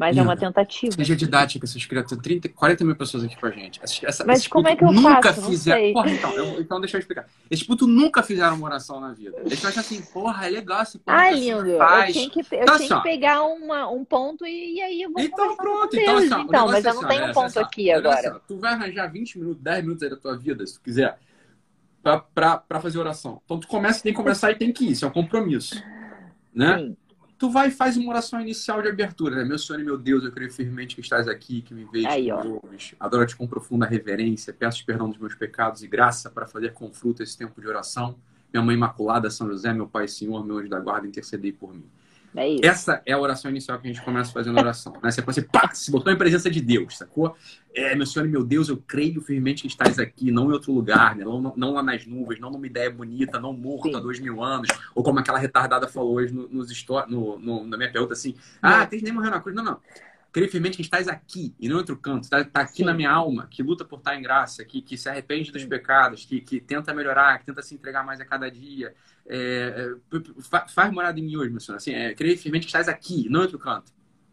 [0.00, 0.46] Mas é uma Linda.
[0.46, 0.94] tentativa.
[0.96, 2.22] Seja didática, essas criaturas.
[2.22, 3.78] 30, 40 mil pessoas aqui com a gente.
[3.82, 5.42] Essa, essa, Mas como é que eu nunca faço?
[5.42, 5.92] Fizeram.
[5.92, 7.28] Porra, então, eu- então deixa eu explicar.
[7.50, 9.36] Esses putos nunca fizeram uma oração na vida.
[9.44, 11.68] Eles acham assim, porra, é legal esse porra Ah, lindo.
[11.68, 15.02] Eu tinha que, eu Então, tinha assim, que pegar uma, um ponto e, e aí
[15.02, 17.32] eu vou Então pronto, então assim, então, mas é eu não assim, tenho um é
[17.34, 18.30] ponto assim, aqui é agora.
[18.30, 21.18] assim, tu vai arranjar 20 minutos, 10 minutos aí da tua vida, se tu quiser,
[22.02, 23.42] pra, pra, pra fazer oração.
[23.44, 25.74] Então tu começa, tem que começar e tem que ir, isso é um compromisso.
[26.54, 26.78] Né?
[26.78, 26.96] Sim,
[27.40, 29.44] Tu vai e faz uma oração inicial de abertura, né?
[29.44, 32.30] Meu Senhor e meu Deus, eu creio firmemente que estás aqui, que me vês, Aí.
[33.00, 37.22] Adoro-te com profunda reverência, peço perdão dos meus pecados e graça para fazer com fruto
[37.22, 38.14] esse tempo de oração.
[38.52, 41.86] Minha Mãe Imaculada, São José, meu Pai Senhor, meu anjo da guarda, intercedei por mim.
[42.36, 42.66] É.
[42.66, 44.92] Essa é a oração inicial que a gente começa fazendo a oração.
[45.02, 45.10] Né?
[45.10, 47.34] Você, você pá, se botou em presença de Deus, sacou?
[47.74, 50.72] É, meu Senhor e meu Deus, eu creio firmemente que estás aqui, não em outro
[50.72, 51.24] lugar, né?
[51.24, 53.96] não, não lá nas nuvens, não numa ideia bonita, não morto Sim.
[53.96, 56.70] há dois mil anos, ou como aquela retardada falou hoje no, nos
[57.08, 59.54] no, no- na minha pergunta assim: ah, Cristo nem morreu na cruz.
[59.54, 59.78] Não, não.
[60.32, 62.84] Creio firmemente que estás aqui e não em outro canto, está tá aqui Sim.
[62.84, 65.68] na minha alma, que luta por estar em graça, que, que se arrepende dos Sim.
[65.68, 68.94] pecados, que, que tenta melhorar, que tenta se entregar mais a cada dia,
[69.26, 71.76] é, é, fa- faz morada em mim hoje, meu Senhor.
[71.78, 73.92] Assim, é, creio firmemente que estás aqui, não em outro canto.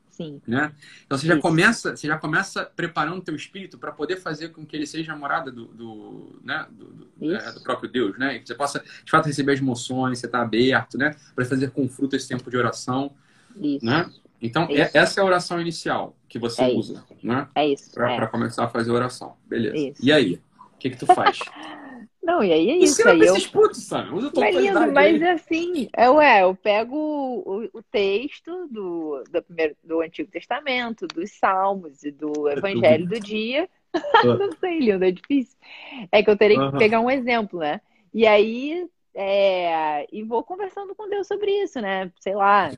[0.09, 0.73] Sim, Né?
[1.05, 4.65] Então você já começa, você já começa preparando o teu espírito para poder fazer com
[4.65, 6.65] que ele seja a morada do, do, né?
[6.71, 8.37] do, do- é, do próprio Deus, né?
[8.37, 11.13] E que você possa de fato receber as emoções, você está aberto, né?
[11.35, 13.13] Para fazer com fruto esse tempo de oração,
[13.55, 13.85] isso.
[13.85, 14.09] né?
[14.41, 14.73] Então Isso.
[14.73, 17.47] é- essa é a oração inicial que você É usa, né?
[17.55, 17.91] É isso.
[17.93, 18.27] Para é.
[18.27, 19.77] começar a fazer oração, beleza?
[19.77, 20.01] Isso.
[20.01, 21.39] E aí, o que que tu faz?
[22.23, 22.93] Não, e aí é isso.
[22.93, 23.35] Ensina Aí pra eu...
[23.35, 24.13] esses putos, sabe?
[24.13, 25.21] Usa a tua autoridade mas aí.
[25.21, 31.31] assim, é, ué, eu pego o, o- texto do, do, primeiro, do Antigo Testamento, dos
[31.31, 33.69] Salmos e do Evangelho do dia.
[34.37, 35.57] Não sei, lindo, é difícil.
[36.11, 36.71] É que eu teria Aham.
[36.71, 37.81] que pegar um exemplo, né?
[38.13, 42.11] E aí, é, e vou conversando com Deus sobre isso, né?
[42.19, 42.75] Sei lá,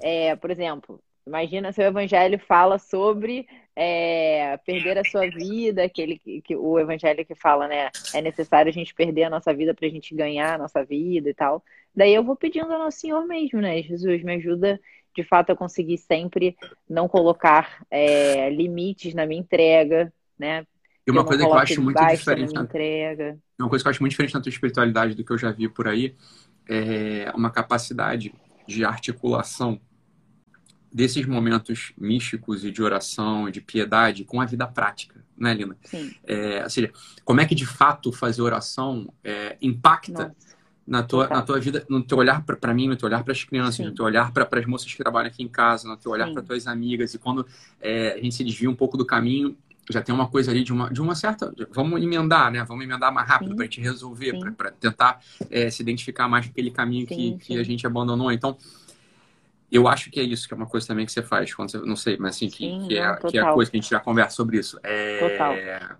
[0.00, 6.18] é, por exemplo, imagina se o Evangelho fala sobre é, perder a sua vida, aquele
[6.18, 7.90] que, que- o Evangelho que fala, né?
[8.14, 11.30] É necessário a gente perder a nossa vida para a gente ganhar a nossa vida
[11.30, 11.62] e tal.
[11.94, 13.82] Daí eu vou pedindo ao Nosso Senhor mesmo, né?
[13.82, 14.78] Jesus, me ajuda
[15.16, 16.56] de fato a conseguir sempre
[16.88, 20.64] não colocar é, limites na minha entrega, né?
[21.06, 22.54] E uma coisa que eu acho muito diferente.
[22.54, 23.38] me entrega.
[23.58, 25.68] Uma coisa que eu acho muito diferente na tua espiritualidade do que eu já vi
[25.68, 26.14] por aí
[26.68, 28.32] é uma capacidade
[28.70, 29.80] de articulação
[30.92, 35.76] desses momentos místicos e de oração e de piedade com a vida prática, né, Lina?
[35.84, 36.12] Sim.
[36.24, 36.92] É, ou seja,
[37.24, 40.34] como é que de fato fazer oração é, impacta Nossa.
[40.86, 41.38] na tua, Total.
[41.38, 43.84] na tua vida, no teu olhar para mim, no teu olhar para as crianças, Sim.
[43.84, 46.42] no teu olhar para as moças que trabalham aqui em casa, no teu olhar para
[46.42, 47.14] tuas amigas.
[47.14, 47.46] E quando
[47.80, 49.56] é, a gente se desvia um pouco do caminho,
[49.90, 51.52] já tem uma coisa ali de uma, de uma certa.
[51.72, 52.64] Vamos emendar, né?
[52.64, 56.52] Vamos emendar mais rápido para a gente resolver, para tentar é, se identificar mais com
[56.52, 57.58] aquele caminho que, Sim, que sim.
[57.58, 58.30] a gente abandonou.
[58.30, 58.56] Então,
[59.70, 61.78] eu acho que é isso, que é uma coisa também que você faz, quando você,
[61.78, 63.80] não sei, mas assim, que, Sim, que, é, não, que é a coisa que a
[63.80, 64.78] gente já conversa sobre isso.
[64.82, 65.98] É Total.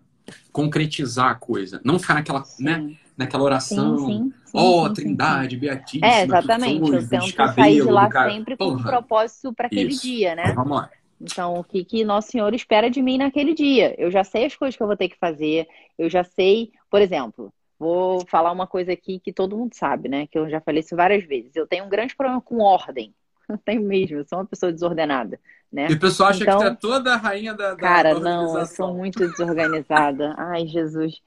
[0.52, 1.80] concretizar a coisa.
[1.84, 3.98] Não ficar naquela, né, naquela oração.
[4.06, 6.06] Sim, Ó, sim, Trindade, Beatíssima.
[6.06, 6.92] É, que exatamente.
[6.92, 10.02] Eu tento sair de lá sempre com um propósito para aquele Isso.
[10.02, 10.52] dia, né?
[10.52, 10.90] Vamos lá.
[11.20, 13.94] Então, o que, que Nosso Senhor espera de mim naquele dia?
[13.98, 17.02] Eu já sei as coisas que eu vou ter que fazer, eu já sei, por
[17.02, 20.26] exemplo, vou falar uma coisa aqui que todo mundo sabe, né?
[20.26, 21.54] Que eu já falei isso várias vezes.
[21.54, 23.14] Eu tenho um grande problema com ordem.
[23.50, 25.36] Eu tenho mesmo, eu sou uma pessoa desordenada,
[25.72, 25.88] né?
[25.90, 28.56] E o pessoal acha Então- que tu é toda a rainha da, da Cara, não,
[28.56, 30.34] eu sou muito desorganizada.
[30.38, 31.20] Ai, Jesus.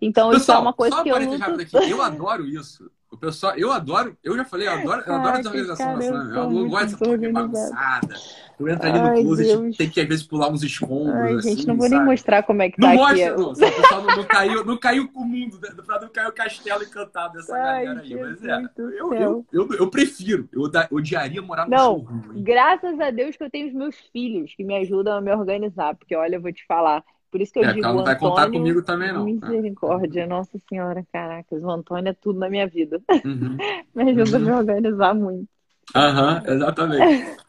[0.00, 1.36] Então, isso é Pessoal, uma coisa só que eu luto.
[1.36, 1.90] rápido aqui.
[1.90, 2.90] Eu adoro isso.
[3.10, 6.50] O pessoal, eu adoro, eu já falei, eu adoro, eu adoro desorganização cara, nacional.
[6.50, 8.14] sou Eu, gosto dessa porra bagunçada.
[8.58, 11.66] Tu entra ali no closet, tem que às vezes pular uns escombros, Ai, assim, gente,
[11.66, 12.10] não vou nem sabe?
[12.10, 13.40] mostrar como é que Não tá mostra, aqui.
[13.42, 13.54] não.
[13.54, 15.70] Só o pessoal não, não caiu, não caiu com o mundo, né?
[15.84, 18.14] pra não cair o castelo encantado dessa Ai, galera aí.
[18.14, 20.48] Mas é, eu, eu, eu, eu prefiro.
[20.52, 22.42] Eu odiaria morar no Não, showroom.
[22.42, 25.94] Graças a Deus que eu tenho os meus filhos que me ajudam a me organizar,
[25.94, 27.04] porque olha, eu vou te falar.
[27.30, 29.24] Por isso que eu É, digo, ela não vai Antônio, contar comigo também, não.
[29.24, 33.02] Misericórdia, Nossa Senhora, caracas, o Antônio é tudo na minha vida.
[33.24, 33.56] Uhum.
[33.94, 34.46] Me ajuda Uhum.
[34.46, 35.48] a me organizar muito.
[35.94, 37.14] Aham, exatamente.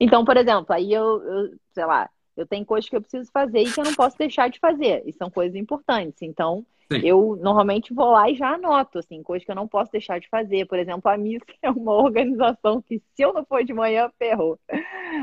[0.00, 3.60] Então, por exemplo, aí eu, eu, sei lá, eu tenho coisas que eu preciso fazer
[3.60, 5.02] e que eu não posso deixar de fazer.
[5.06, 6.22] E são coisas importantes.
[6.22, 7.02] Então, Sim.
[7.02, 10.28] eu normalmente vou lá e já anoto, assim, coisas que eu não posso deixar de
[10.28, 10.66] fazer.
[10.66, 14.58] Por exemplo, a missa é uma organização que, se eu não for de manhã, ferrou.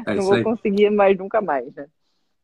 [0.06, 0.43] É não vou aí.
[0.43, 1.88] conseguir mais nunca mais, né?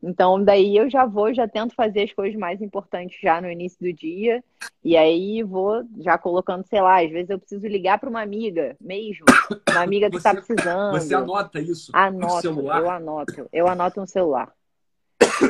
[0.05, 3.77] Então, daí eu já vou, já tento fazer as coisas mais importantes já no início
[3.79, 4.43] do dia.
[4.83, 8.75] E aí vou já colocando, sei lá, às vezes eu preciso ligar para uma amiga
[8.81, 9.23] mesmo.
[9.71, 10.99] Uma amiga que está Você- precisando.
[10.99, 12.81] Você anota isso no Anoto, celular?
[12.81, 13.49] eu anoto.
[13.53, 14.51] Eu anoto no celular.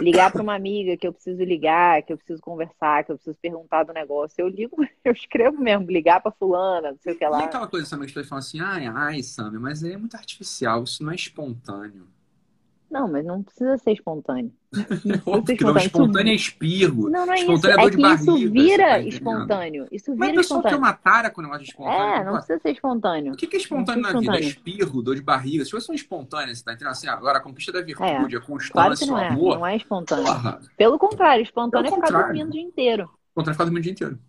[0.01, 3.37] Ligar para uma amiga que eu preciso ligar, que eu preciso conversar, que eu preciso
[3.41, 4.35] perguntar do negócio.
[4.39, 7.43] Eu ligo, eu escrevo mesmo, ligar para fulana, não sei o que E lá.
[7.45, 10.83] aquela coisa também que as pessoas falam assim, ai, ai, Sammy, mas é muito artificial,
[10.83, 12.07] isso não é espontâneo.
[12.93, 14.51] Não, mas não precisa ser espontâneo.
[15.03, 15.77] Não ser que não, espontâneo.
[15.77, 17.09] Isso espontâneo é espirro.
[17.09, 17.51] Não, não é isso.
[17.53, 19.87] Espontâneo é É dor de que isso barriga, você vira tá espontâneo.
[19.91, 20.77] Isso Mas vira o pessoal tem espontâneo.
[20.79, 22.01] uma tara com o negócio de espontâneo.
[22.15, 23.33] É, Pô, não precisa ser espontâneo.
[23.33, 24.37] O que que é espontâneo na vida?
[24.37, 24.47] É espontâneo.
[24.49, 25.65] espirro, dor de barriga.
[25.65, 27.07] Se fosse um espontâneo, você tá entendendo assim?
[27.07, 29.27] Agora, a conquista da virtude, a Claro que constância, não o é.
[29.27, 29.55] amor.
[29.57, 30.25] Não é espontâneo.
[30.25, 32.27] Porra, Pelo contrário, espontâneo Pelo é ficar contrário.
[32.27, 33.09] dormindo o dia inteiro.
[33.29, 34.19] espontâneo ficar dormindo o dia inteiro.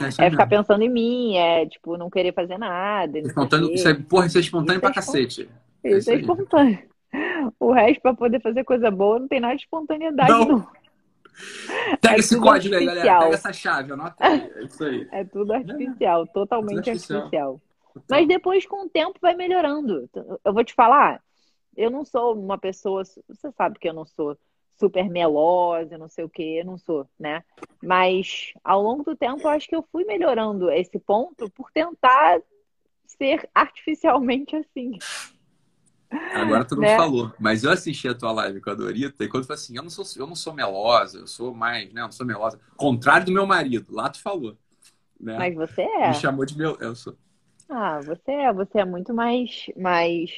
[0.00, 3.18] É, isso É ficar pensando em mim, é tipo, não querer fazer nada.
[3.18, 5.48] Espontâneo, isso é, porra, isso é espontâneo Isso pra é cacete.
[5.84, 6.78] É Isso isso é espontâneo.
[7.60, 10.44] O resto, pra poder fazer coisa boa, não tem nada de espontaneidade, Não.
[10.46, 10.66] não.
[12.00, 13.00] Pega É esse código aí, galera.
[13.10, 13.20] artificial.
[13.22, 14.52] Pega essa chave, anota aí.
[14.54, 15.08] É isso aí.
[15.12, 17.18] É tudo artificial, totalmente artificial.
[17.20, 17.60] artificial.
[18.08, 20.08] Mas depois, com o tempo, vai melhorando.
[20.44, 21.22] Eu vou te falar,
[21.76, 23.02] eu não sou uma pessoa.
[23.04, 24.36] Você sabe que eu não sou
[24.78, 27.44] super melosa, não sei o que, eu não sou, né?
[27.82, 32.40] Mas ao longo do tempo, eu acho que eu fui melhorando esse ponto por tentar
[33.06, 34.98] ser artificialmente assim.
[36.34, 36.96] Agora tu não Né?
[36.96, 39.76] falou, mas eu assisti a tua live com a Dorita e quando tu falou assim,
[39.76, 42.00] eu não sou, eu não sou melosa, eu sou mais, né?
[42.00, 42.58] Eu não sou melosa.
[42.76, 44.56] Contrário do meu marido, lá tu falou.
[45.20, 45.36] Né?
[45.38, 46.08] Mas você é.
[46.08, 46.76] Me chamou de meu.
[46.80, 47.16] Eu sou.
[47.68, 50.30] Ah, você é, você é muito mais, mais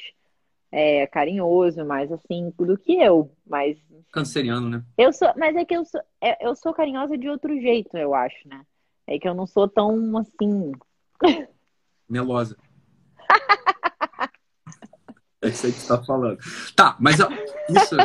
[0.70, 3.34] é, carinhoso, mais assim do que eu.
[3.46, 3.78] Mas
[4.12, 4.84] Canceriano, né?
[4.98, 8.14] eu sou, mas é que eu sou, é, eu sou carinhosa de outro jeito, eu
[8.14, 8.64] acho, né?
[9.06, 10.72] É que eu não sou tão assim.
[12.08, 12.56] Melosa.
[15.44, 16.38] é isso aí que tu tá falando.
[16.74, 17.16] Tá, mas
[17.70, 17.96] isso.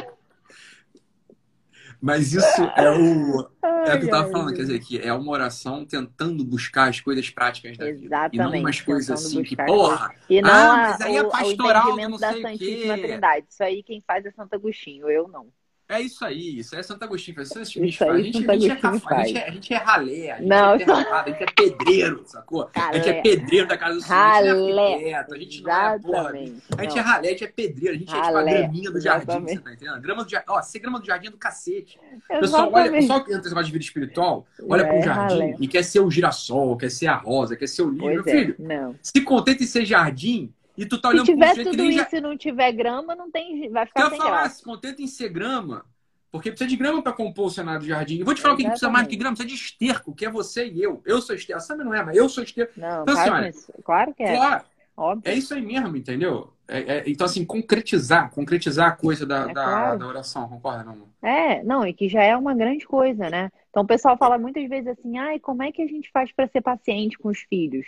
[2.02, 3.50] Mas isso é o.
[3.86, 7.00] É o que eu tava falando, quer dizer, que é uma oração tentando buscar as
[7.00, 7.98] coisas práticas da vida.
[8.32, 11.22] E não Exatamente, umas coisas assim que, porra, E não Ah, a- mas aí é
[11.24, 13.02] o, o pastoral entendimento não da sei o Santíssima quê.
[13.08, 13.46] Trindade.
[13.50, 15.48] Isso aí quem faz é Santo Agostinho, eu não.
[15.90, 17.36] É isso aí, isso é Santo Agostinho.
[17.36, 19.48] faz, Isso, Isso bicho, aí a, gente, Santo a, gente é café, a, gente é,
[19.48, 22.70] a gente é ralé, a gente Não, é terrapado, a gente é pedreiro, sacou?
[22.76, 23.22] A gente é Ralé.
[23.22, 24.94] pedreiro da casa do Senhor, a gente é Ralé.
[24.94, 26.20] arquiteto, a gente não é porra.
[26.20, 26.64] Exatamente.
[26.78, 28.92] A gente é ralé, a gente é pedreiro, a gente é tipo a Ralé, graminha
[28.92, 29.58] do jardim, exatamente.
[29.58, 30.02] você tá entendendo?
[30.02, 32.00] Grama do jardim, ó, ser grama do jardim é do cacete.
[32.30, 33.02] O pessoal, olha, Exatamente.
[33.02, 35.56] pessoal que entra nesse de vida espiritual, olha Já pro é jardim ralé.
[35.60, 38.24] e quer ser o girassol, quer ser a rosa, quer ser o lírio.
[38.24, 38.96] Meu é, filho, não.
[39.02, 42.04] se contenta em ser jardim e tu tá Se olhando pro tiver tudo nem já...
[42.04, 44.56] isso e não tiver grama, não tem, vai Eu ficar ia sem falar, graça.
[44.56, 45.86] se contenta em ser grama,
[46.32, 48.20] Porque precisa de grama para compor o cenário do jardim.
[48.20, 50.26] E vou te falar o que precisa mais do que grama, precisa de esterco, que
[50.26, 51.02] é você e eu.
[51.06, 51.62] Eu sou esterco.
[51.62, 52.80] A Samia não é, mas eu sou esterco.
[52.80, 54.36] Não, então, assim, olha, claro que é.
[54.36, 54.64] Claro,
[55.00, 55.32] Óbvio.
[55.32, 56.52] É isso aí mesmo, entendeu?
[56.68, 60.00] É, é, então, assim, concretizar, concretizar a coisa da, é da, claro.
[60.00, 61.08] da, oração, concorda, não?
[61.22, 63.50] É, não, e que já é uma grande coisa, né?
[63.70, 66.50] Então o pessoal fala muitas vezes assim, ai, como é que a gente faz para
[66.50, 67.88] ser paciente com os filhos?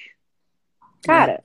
[1.04, 1.44] Cara,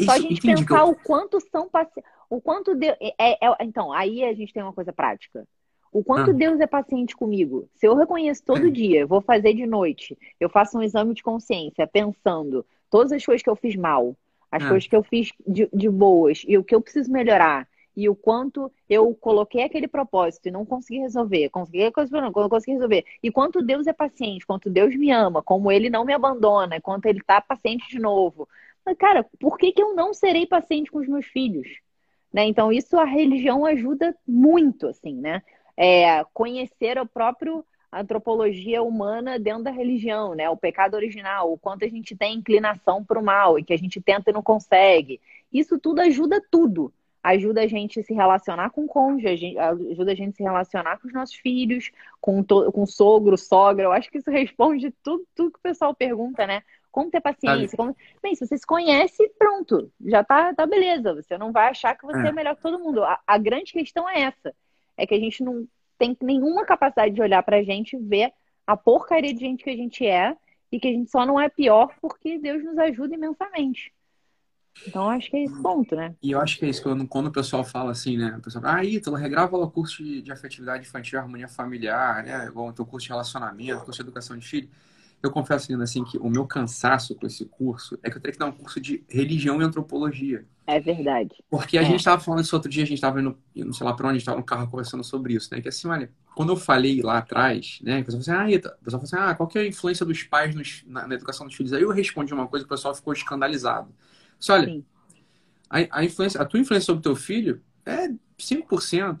[0.00, 0.04] é.
[0.04, 0.90] só a gente pensar eu...
[0.90, 2.10] o quanto são pacientes.
[2.28, 2.96] O quanto Deus.
[3.00, 5.46] É, é, é, então, aí a gente tem uma coisa prática.
[5.92, 6.34] O quanto ah.
[6.34, 7.68] Deus é paciente comigo.
[7.74, 8.70] Se eu reconheço todo é.
[8.70, 13.42] dia, vou fazer de noite, eu faço um exame de consciência, pensando todas as coisas
[13.42, 14.14] que eu fiz mal,
[14.50, 14.68] as é.
[14.68, 18.14] coisas que eu fiz de, de boas e o que eu preciso melhorar e o
[18.14, 23.04] quanto eu coloquei aquele propósito e não consegui resolver, consegui, não consegui resolver.
[23.22, 27.06] E quanto Deus é paciente, quanto Deus me ama, como Ele não me abandona, quanto
[27.06, 28.46] Ele está paciente de novo.
[28.94, 31.66] Cara, por que, que eu não serei paciente com os meus filhos?
[32.32, 32.44] Né?
[32.44, 35.42] Então, isso a religião ajuda muito, assim, né?
[35.76, 40.48] É, conhecer o próprio antropologia humana dentro da religião, né?
[40.50, 43.78] O pecado original, o quanto a gente tem inclinação para o mal e que a
[43.78, 45.20] gente tenta e não consegue.
[45.52, 46.92] Isso tudo ajuda tudo
[47.26, 50.98] ajuda a gente a se relacionar com o cônjuge, ajuda a gente a se relacionar
[50.98, 53.84] com os nossos filhos, com, to, com sogro, sogra.
[53.84, 56.62] Eu acho que isso responde tudo, tudo que o pessoal pergunta, né?
[56.96, 57.76] Como ter paciência?
[57.76, 57.94] Como...
[58.22, 61.12] Bem, se você se conhece, pronto, já tá, tá beleza.
[61.12, 63.04] Você não vai achar que você é, é melhor que todo mundo.
[63.04, 64.54] A, a, grande questão é essa:
[64.96, 68.32] é que a gente não tem nenhuma capacidade de olhar pra gente e ver
[68.66, 70.34] a porcaria de gente que a gente é
[70.72, 73.92] e que a gente só não é pior porque Deus nos ajuda imensamente.
[74.88, 76.14] Então, acho que é esse ponto, né?
[76.22, 78.36] E eu acho que é isso, quando, quando o pessoal fala assim, né?
[78.38, 82.46] O pessoal fala, ah, Ítalo, regrava o curso de, de afetividade infantil, harmonia familiar, né?
[82.46, 84.70] Igual o teu curso de relacionamento, curso de educação de filho.
[85.26, 88.32] Eu confesso ainda assim que o meu cansaço com esse curso é que eu teria
[88.32, 90.46] que dar um curso de religião e antropologia.
[90.64, 91.34] É verdade.
[91.50, 91.84] Porque a é.
[91.84, 94.12] gente estava falando isso outro dia, a gente estava indo, não sei lá para onde,
[94.12, 95.60] a gente estava no carro conversando sobre isso, né?
[95.60, 98.00] Que assim, olha, quando eu falei lá atrás, né?
[98.00, 100.06] O pessoal falou assim, ah, o pessoal falou assim, ah, qual que é a influência
[100.06, 101.72] dos pais nos, na, na, educação dos filhos?
[101.72, 103.92] Aí eu respondi uma coisa, o pessoal ficou escandalizado.
[104.38, 104.82] Disse, olha,
[105.68, 108.08] a, a, influência, a tua influência sobre teu filho é
[108.38, 109.18] 5%,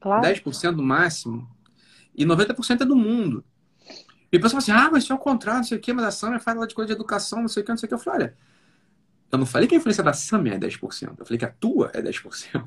[0.00, 0.22] claro.
[0.26, 1.48] 10% no máximo,
[2.16, 3.44] e 90% é do mundo.
[4.30, 6.04] E o pessoal assim, ah, mas isso é o contrário, não sei o quê, mas
[6.04, 7.94] a Samia fala de coisa de educação, não sei o quê, não sei o quê.
[7.94, 8.36] Eu falei, olha,
[9.32, 11.90] eu não falei que a influência da Samia é 10%, eu falei que a tua
[11.94, 12.64] é 10%.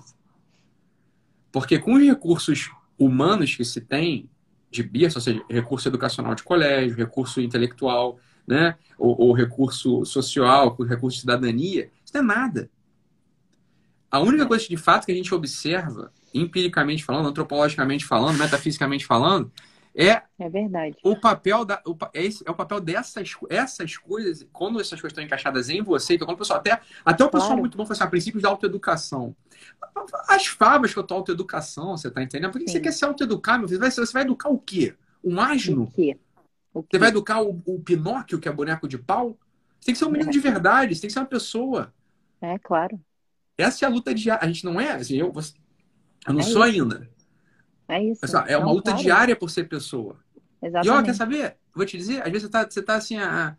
[1.52, 4.30] Porque com os recursos humanos que se tem
[4.70, 10.76] de berço, ou seja, recurso educacional de colégio, recurso intelectual, né, ou, ou recurso social,
[10.82, 12.70] recurso de cidadania, isso não é nada.
[14.10, 19.52] A única coisa de fato que a gente observa, empiricamente falando, antropologicamente falando, metafisicamente falando,
[19.96, 20.98] é, é verdade.
[21.04, 25.12] o papel da o, é, esse, é o papel dessas essas coisas quando essas coisas
[25.12, 27.62] estão encaixadas em você então quando o pessoal até até o pessoal claro.
[27.62, 29.36] muito bom fala assim, ah, princípios da autoeducação
[30.28, 33.60] as favas que eu tô autoeducação você tá entendendo por que você quer se autoeducar
[33.60, 36.18] meu filho você vai educar o quê um asno o quê?
[36.74, 36.90] O quê?
[36.92, 39.38] você vai educar o, o Pinóquio que é boneco de pau
[39.80, 40.34] você tem que ser um menino é.
[40.34, 41.94] de verdade você tem que ser uma pessoa
[42.42, 43.00] é claro
[43.62, 44.44] essa é a luta diária.
[44.44, 45.54] A gente não é, assim, eu, você,
[46.28, 46.82] eu não é sou isso.
[46.82, 47.10] ainda.
[47.92, 48.22] É isso.
[48.48, 50.18] É uma não, luta diária por ser pessoa.
[50.62, 50.88] Exatamente.
[50.88, 51.58] E ó, quer saber?
[51.76, 53.56] Vou te dizer, às vezes você tá, você tá assim, a,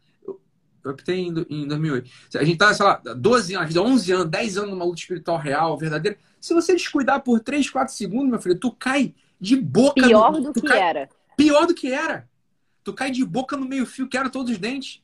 [0.85, 2.11] eu optei em, em 2008.
[2.35, 5.77] A gente tá, sei lá, 12 anos, 11 anos, 10 anos numa luta espiritual real,
[5.77, 6.19] verdadeira.
[6.41, 10.41] Se você descuidar por 3, 4 segundos, meu filho, tu cai de boca Pior no,
[10.41, 11.09] do que cai, era.
[11.37, 12.29] Pior do que era.
[12.83, 15.03] Tu cai de boca no meio-fio, que era todos os dentes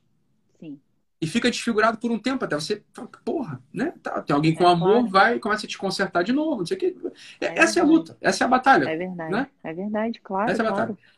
[1.20, 2.82] e fica desfigurado por um tempo até você
[3.24, 3.92] porra, né?
[4.02, 5.08] Tá, tem alguém com é, amor, claro.
[5.08, 6.96] vai e começa a te consertar de novo, não sei o que.
[7.40, 8.88] É, é essa é a luta, essa é a batalha.
[8.88, 9.32] É verdade.
[9.32, 9.46] Né?
[9.64, 10.50] É verdade, claro.
[10.50, 10.92] Essa é a claro.
[10.92, 11.08] batalha.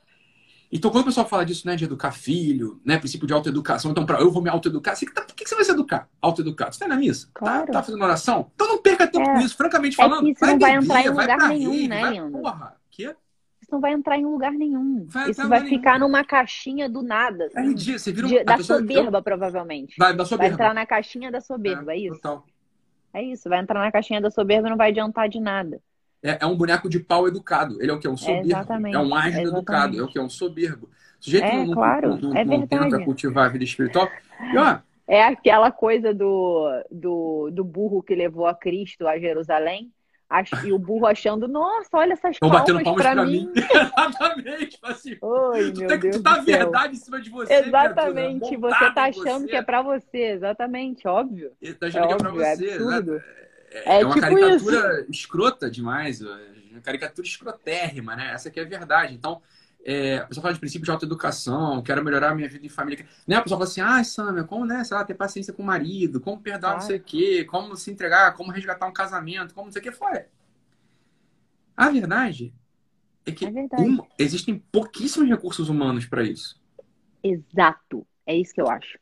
[0.72, 4.06] Então, quando o pessoal fala disso, né, de educar filho, né, princípio de autoeducação, então,
[4.06, 6.08] para eu vou me autoeducar, você, tá, por que você vai se educar?
[6.22, 6.72] Autoeducar?
[6.72, 7.26] Você tá na missa?
[7.26, 7.66] Tá, claro.
[7.66, 8.50] Tá, tá fazendo oração?
[8.54, 9.34] Então não perca tempo é.
[9.34, 10.20] com isso, francamente falando.
[10.20, 13.14] É que isso vai não vai entrar em lugar nenhum, né, vai, Porra, que?
[13.70, 15.06] Não vai entrar em lugar nenhum.
[15.08, 16.08] Vai isso vai ficar nenhum.
[16.08, 17.46] numa caixinha do nada.
[17.46, 19.22] Assim, é Você vira um, de, da soberba, eu...
[19.22, 19.94] provavelmente.
[19.98, 20.48] Vai, da soberba.
[20.48, 22.20] Vai entrar na caixinha da soberba, é, é isso?
[22.20, 22.44] Total.
[23.12, 25.80] É isso, vai entrar na caixinha da soberba e não vai adiantar de nada.
[26.22, 27.80] É, é um boneco de pau educado.
[27.80, 28.08] Ele é o que?
[28.08, 28.50] Um soberbo.
[28.50, 29.98] É, é um ágil educado.
[29.98, 30.18] É o que?
[30.18, 30.86] É um soberbo.
[30.86, 34.08] O sujeito é, não, claro, não, é não tenta cultivar a vida espiritual.
[34.52, 39.92] E, ó, é aquela coisa do, do, do burro que levou a Cristo a Jerusalém
[40.64, 43.46] e o burro achando, nossa, olha essas Estão palmas, batendo palmas pra, pra mim.
[43.46, 43.52] mim.
[43.58, 44.78] Exatamente.
[44.82, 47.52] Assim, Oi, tu, meu Deus tu tá do verdade em cima de você.
[47.52, 48.56] Exatamente.
[48.56, 50.18] Você tá achando que é pra você.
[50.18, 51.52] Exatamente, óbvio.
[51.60, 52.68] Ele tá achando é que é pra você.
[52.68, 53.22] É, absurdo.
[53.72, 55.10] é, é, é uma tipo caricatura isso.
[55.10, 56.20] escrota demais.
[56.20, 58.32] Uma caricatura escrotérrima, né?
[58.32, 59.14] Essa aqui é a verdade.
[59.14, 59.42] Então,
[59.84, 63.06] é, a pessoa fala de princípio de autoeducação, quero melhorar a minha vida em família.
[63.26, 63.36] Né?
[63.36, 66.20] A pessoa fala assim, ah, Samia, como, né, sei lá, ter paciência com o marido,
[66.20, 66.74] como perdoar ah.
[66.74, 69.82] não sei o quê, como se entregar, como resgatar um casamento, como não sei o
[69.82, 69.92] que.
[69.92, 70.24] Foi.
[71.76, 72.54] A verdade
[73.24, 73.82] é que É verdade.
[73.82, 76.60] um- existem pouquíssimos recursos humanos para isso.
[77.22, 78.06] Exato.
[78.26, 78.98] É isso que eu acho.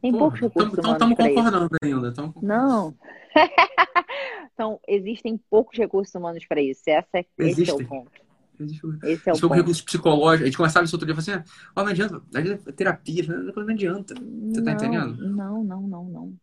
[0.00, 1.34] Tem poucos recursos Então humanos estamos pra isso.
[1.34, 2.12] concordando ainda.
[2.14, 2.68] tamo concordando.
[2.68, 2.94] Não.
[4.54, 6.82] então, existem poucos recursos humanos para isso.
[6.86, 8.27] Essa é, esse é o ponto.
[8.60, 9.54] Existe um- Esse é o ponto.
[9.54, 10.42] recurso psicológico.
[10.44, 11.14] A gente conversava isso outro dia.
[11.14, 12.22] Falei assim, ah, não adianta.
[12.32, 13.24] Não adianta terapia.
[13.54, 14.14] Não adianta.
[14.14, 15.28] Você tá Não, entendendo?
[15.28, 16.36] Não, não, não, não.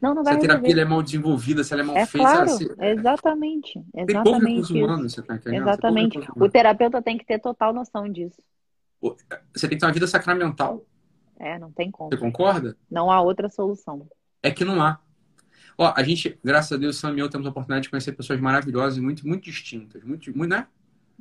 [0.00, 0.80] Não, não Se vai a terapia resolver.
[0.82, 3.72] é mal desenvolvida, se ela é mal É feita, claro, se- exatamente.
[3.72, 4.84] tem pouco Exatamente recurso isso.
[4.84, 5.64] humano, você tá entendendo?
[5.64, 6.18] Tem Exatamente.
[6.18, 8.42] recurso O terapeuta tem que ter total noção disso.
[9.00, 10.84] Você tem que ter uma vida sacramental.
[11.38, 12.10] É, não tem como.
[12.10, 12.76] Você concorda?
[12.90, 14.06] Não há outra solução.
[14.42, 14.98] É que não há.
[15.78, 18.40] Ó, a gente, graças a Deus, Sam e eu temos a oportunidade de conhecer pessoas
[18.40, 20.02] maravilhosas e muito, muito distintas.
[20.04, 20.66] Muito, muito, né?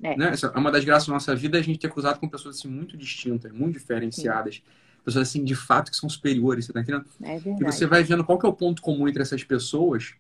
[0.04, 0.16] É.
[0.18, 0.30] né?
[0.30, 2.58] Essa é uma das graças da nossa vida é a gente ter cruzado com pessoas
[2.58, 4.62] assim, muito distintas, muito diferenciadas.
[5.04, 7.06] Pessoas assim, de fato, que são superiores, você tá entendendo?
[7.24, 7.64] É E verdade.
[7.64, 10.16] você vai vendo qual que é o ponto comum entre essas pessoas.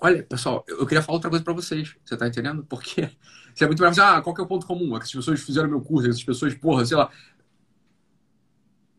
[0.00, 1.94] Olha, pessoal, eu queria falar outra coisa pra vocês.
[2.04, 2.64] Você tá entendendo?
[2.64, 3.08] Porque
[3.54, 4.96] você é muito mais ah, qual que é o ponto comum?
[4.96, 7.10] É que essas pessoas fizeram meu curso, essas pessoas, porra, sei lá.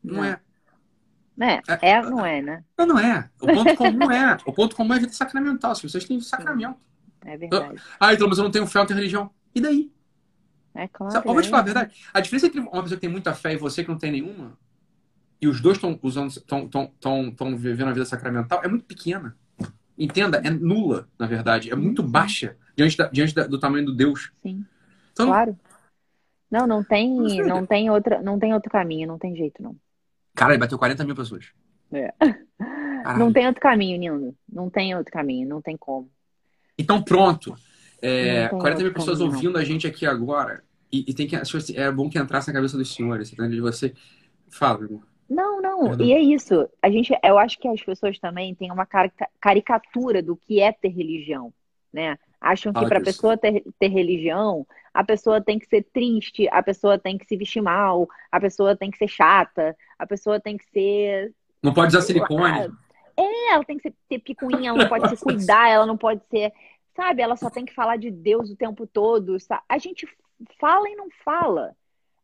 [0.04, 0.24] Não, Não.
[0.24, 0.40] é.
[1.40, 2.64] É, é, não é, né?
[2.78, 3.30] Não, não é.
[3.42, 4.38] O ponto comum é.
[4.46, 5.72] O ponto comum é a vida sacramental.
[5.72, 6.78] As pessoas têm sacramento.
[7.26, 7.82] É verdade.
[8.00, 9.32] Ah, então, mas eu não tenho fé, eu tenho religião.
[9.56, 9.92] E daí?
[10.76, 11.14] É claro.
[11.14, 11.66] Sabe, vou te falar a é.
[11.66, 11.96] verdade.
[12.14, 14.58] A diferença entre uma pessoa que tem muita fé e você que não tem nenhuma,
[15.42, 18.86] e os dois estão usando, estão tão, tão, tão vivendo a vida sacramental, é muito
[18.86, 19.38] pequena.
[19.98, 21.70] Entenda, é nula, na verdade.
[21.72, 22.10] É muito Sim.
[22.10, 24.32] baixa diante, da- diante da- do tamanho do Deus.
[24.42, 24.66] Sim,
[25.12, 25.58] Então, claro.
[26.50, 27.44] Não, não Não tem, sei.
[27.44, 29.76] não tem outra, não tem outro caminho, não tem jeito, não.
[30.36, 31.52] cara, ele bateu 40 mil pessoas.
[31.92, 32.12] É.
[32.58, 33.20] Caralho.
[33.20, 34.36] Não tem outro caminho, Nino.
[34.52, 36.10] Não tem outro caminho, não tem como.
[36.78, 37.56] Então, pronto.
[38.04, 40.64] É, Não tem 40 mil pessoas ouvindo a gente aqui agora.
[40.92, 41.36] E, e tem que,
[41.76, 43.30] é bom que entrasse na cabeça dos senhores.
[43.30, 43.56] Tá entendendo?
[43.56, 43.94] De você.
[44.50, 45.02] Fala, irmão.
[45.30, 46.06] Não, não, Perdão.
[46.06, 46.70] e é isso.
[46.82, 50.72] A gente, eu acho que as pessoas também têm uma carica- caricatura do que é
[50.72, 51.52] ter religião,
[51.92, 52.18] né?
[52.40, 56.62] Acham que para a pessoa ter, ter religião, a pessoa tem que ser triste, a
[56.62, 60.58] pessoa tem que se vestir mal, a pessoa tem que ser chata, a pessoa tem
[60.58, 62.70] que ser Não pode usar silicone.
[63.18, 66.22] É, ela tem que ser, ter picuinha, ela não pode se cuidar, ela não pode
[66.30, 66.52] ser,
[66.96, 67.22] sabe?
[67.22, 69.40] Ela só tem que falar de Deus o tempo todo.
[69.40, 70.08] sa- A gente
[70.60, 71.76] fala e não fala.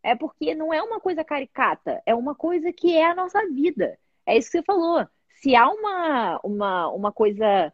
[0.04, 3.98] É porque não é uma coisa caricata, é uma coisa que é a nossa vida.
[4.26, 5.06] É isso que você falou.
[5.42, 7.72] Se há uma, uma, uma coisa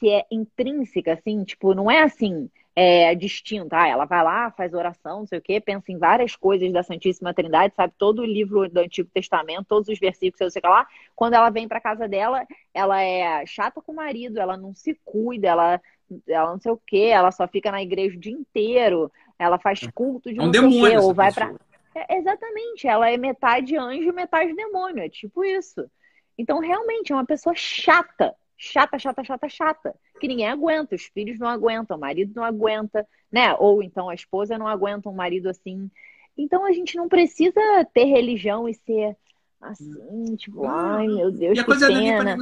[0.00, 3.76] que é intrínseca, assim, tipo, não é assim, é distinta.
[3.82, 6.82] Ah, ela vai lá, faz oração, não sei o quê, pensa em várias coisas da
[6.82, 7.92] Santíssima Trindade, sabe?
[7.98, 10.86] Todo o livro do Antigo Testamento, todos os versículos, não sei o que lá.
[11.14, 14.94] Quando ela vem pra casa dela, ela é chata com o marido, ela não se
[15.04, 15.80] cuida, ela,
[16.26, 19.80] ela não sei o quê, ela só fica na igreja o dia inteiro, ela faz
[19.94, 21.52] culto de É um não sei o quê, ou vai pra.
[21.94, 25.90] É, exatamente, ela é metade anjo, metade demônio, é tipo isso.
[26.38, 31.38] Então, realmente, é uma pessoa chata, chata, chata, chata, chata, que ninguém aguenta, os filhos
[31.38, 33.54] não aguentam, o marido não aguenta, né?
[33.58, 35.90] Ou então a esposa não aguenta um marido assim.
[36.38, 37.60] Então, a gente não precisa
[37.92, 39.16] ter religião e ser
[39.60, 42.36] assim, tipo, ai meu Deus, E a que coisa não é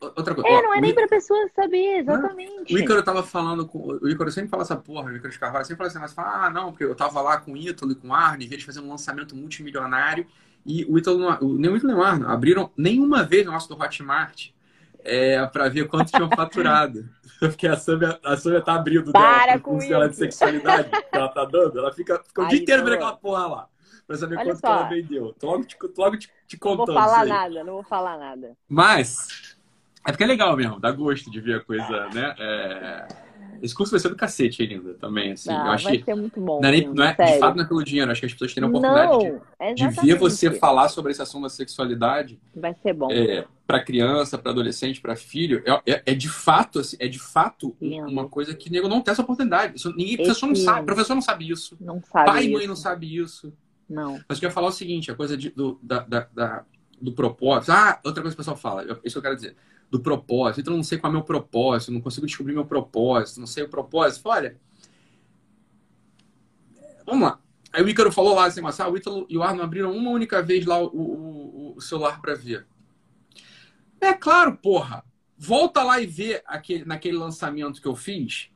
[0.00, 0.48] Outra coisa.
[0.48, 2.74] É, não é nem pra pessoa saber, exatamente.
[2.74, 3.78] O Ícaro tava falando com.
[4.00, 6.46] O Ícaro sempre fala essa porra, o Ícaro de Carvalho sempre fala assim, mas fala,
[6.46, 8.86] ah, não, porque eu tava lá com o Ítalo e com o Arne, eles fazendo
[8.86, 10.26] um lançamento multimilionário,
[10.64, 11.18] e o Ítalo,
[11.58, 14.50] nem o Ítalo nem o Arne abriram nenhuma vez o nosso do Hotmart
[15.02, 17.08] é, pra ver quanto tinham faturado.
[17.40, 20.20] Porque a Sâmia, a Sâmia tá abrindo Para dela, com curso dela de isso.
[20.20, 23.46] sexualidade que ela tá dando, ela fica, fica o Ai, dia inteiro vendo aquela porra
[23.46, 23.68] lá.
[24.06, 24.72] Pra saber Olha quanto que só.
[24.74, 25.34] ela vendeu.
[25.38, 26.86] Tô logo te, tô logo te, te Não contando.
[26.86, 28.56] vou falar isso nada, não vou falar nada.
[28.68, 29.56] Mas
[30.06, 32.34] é porque é legal mesmo, dá gosto de ver a coisa, né?
[32.38, 33.06] É,
[33.62, 35.50] Esse curso vai ser do cacete ainda também, assim.
[35.50, 36.62] Ah, eu acho vai ser muito bom.
[36.62, 38.54] não é, nem- não é- de fato não é pelo dinheiro, acho que as pessoas
[38.54, 39.40] terem a oportunidade de, Não,
[39.74, 40.18] de ver exatamente.
[40.18, 43.10] você falar sobre esse assunto da sexualidade Vai ser bom.
[43.12, 47.18] é, para criança, para adolescente, para filho, é, é- é de fato, assim, é de
[47.18, 48.08] fato Lindo.
[48.08, 49.76] uma coisa que nego não tem essa oportunidade.
[49.76, 52.52] Isso, ninguém, professor não sabe, professor não sabe isso, Não sabe pai e isso.
[52.56, 53.52] mãe não sabe isso.
[53.86, 54.12] Não.
[54.26, 56.64] Mas eu queria falar o seguinte, a coisa de- do, da, da- da-
[56.98, 57.72] do propósito.
[57.72, 59.54] Ah, outra coisa que o pessoal fala, isso que eu quero dizer.
[59.90, 60.60] Do propósito.
[60.60, 63.46] Então, eu não sei qual é o meu propósito, não consigo descobrir meu propósito, não
[63.46, 64.28] sei o propósito.
[64.28, 64.56] Olha,
[67.06, 67.38] vamos lá.
[67.72, 70.10] Aí o Ícaro falou lá assim, mas ah, o Ítalo e o Arno abriram uma
[70.10, 72.66] única vez lá o, o- o celular para ver.
[74.00, 75.04] É claro, porra.
[75.36, 78.48] Volta lá e vê aquele, naquele lançamento que eu fiz.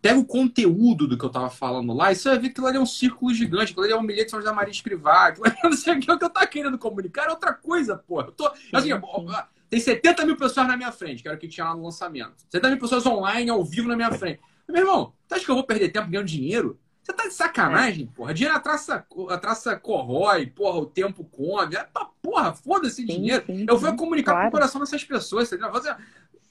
[0.00, 2.66] Pega o conteúdo do que eu tava falando lá e você vai ver que aquilo
[2.66, 5.26] ali é um círculo gigante, aquilo ali é um milhete de São José Maria Escrivá,
[5.28, 7.96] aquilo ali não sei o que, o que eu tava querendo comunicar é outra coisa,
[7.98, 8.28] porra.
[8.28, 9.26] Eu tô, assim, sim.
[9.70, 12.34] Tem 70 mil pessoas na minha frente, que era o que tinha lá no lançamento.
[12.48, 14.40] 70 mil pessoas online, ao vivo na minha frente.
[14.68, 16.78] Meu irmão, tu acha que eu vou perder tempo ganhando dinheiro?
[17.02, 18.34] Você tá de sacanagem, porra.
[18.34, 21.76] Dinheiro a traça, a traça corrói, porra, o tempo come.
[21.76, 21.86] É,
[22.20, 23.44] porra, foda-se dinheiro.
[23.46, 24.48] sim, Eu vou sim, comunicar com claro.
[24.48, 25.70] o coração dessas pessoas, entendeu?
[25.72, 25.96] Dizer,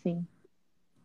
[0.02, 0.26] Sim.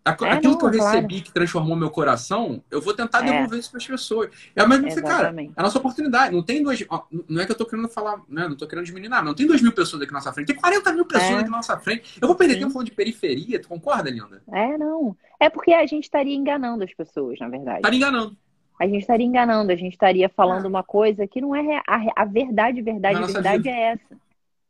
[0.05, 1.25] Aquilo é, não, que eu recebi claro.
[1.25, 3.33] que transformou meu coração, eu vou tentar é.
[3.33, 4.31] devolver isso para as pessoas.
[4.55, 6.35] É a mesma cara, é a nossa oportunidade.
[6.35, 6.85] Não tem dois.
[7.27, 8.47] Não é que eu tô querendo falar, né?
[8.47, 9.25] Não tô querendo diminuir nada.
[9.25, 10.49] Não tem dois mil pessoas aqui na nossa frente.
[10.49, 11.39] Tem 40 mil pessoas é.
[11.39, 12.19] aqui na nossa frente.
[12.21, 12.61] Eu vou perder Sim.
[12.61, 13.59] tempo falando de periferia.
[13.59, 14.43] Tu concorda, Linda?
[14.53, 15.17] É, não.
[15.41, 17.79] É porque a gente estaria enganando as pessoas, na verdade.
[17.79, 18.37] Estaria enganando.
[18.79, 20.69] A gente estaria enganando, a gente estaria falando é.
[20.69, 24.17] uma coisa que não é a, a verdade, verdade, a verdade é essa.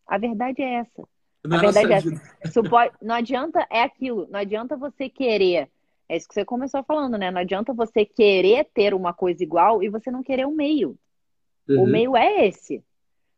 [0.06, 1.08] A verdade é essa.
[1.44, 2.68] Não a verdade é.
[2.68, 4.26] Pode, não adianta, é aquilo.
[4.30, 5.68] Não adianta você querer
[6.08, 7.30] é isso que você começou falando, né?
[7.30, 10.98] Não adianta você querer ter uma coisa igual e você não querer o um meio.
[11.68, 11.84] Uhum.
[11.84, 12.84] O meio é esse.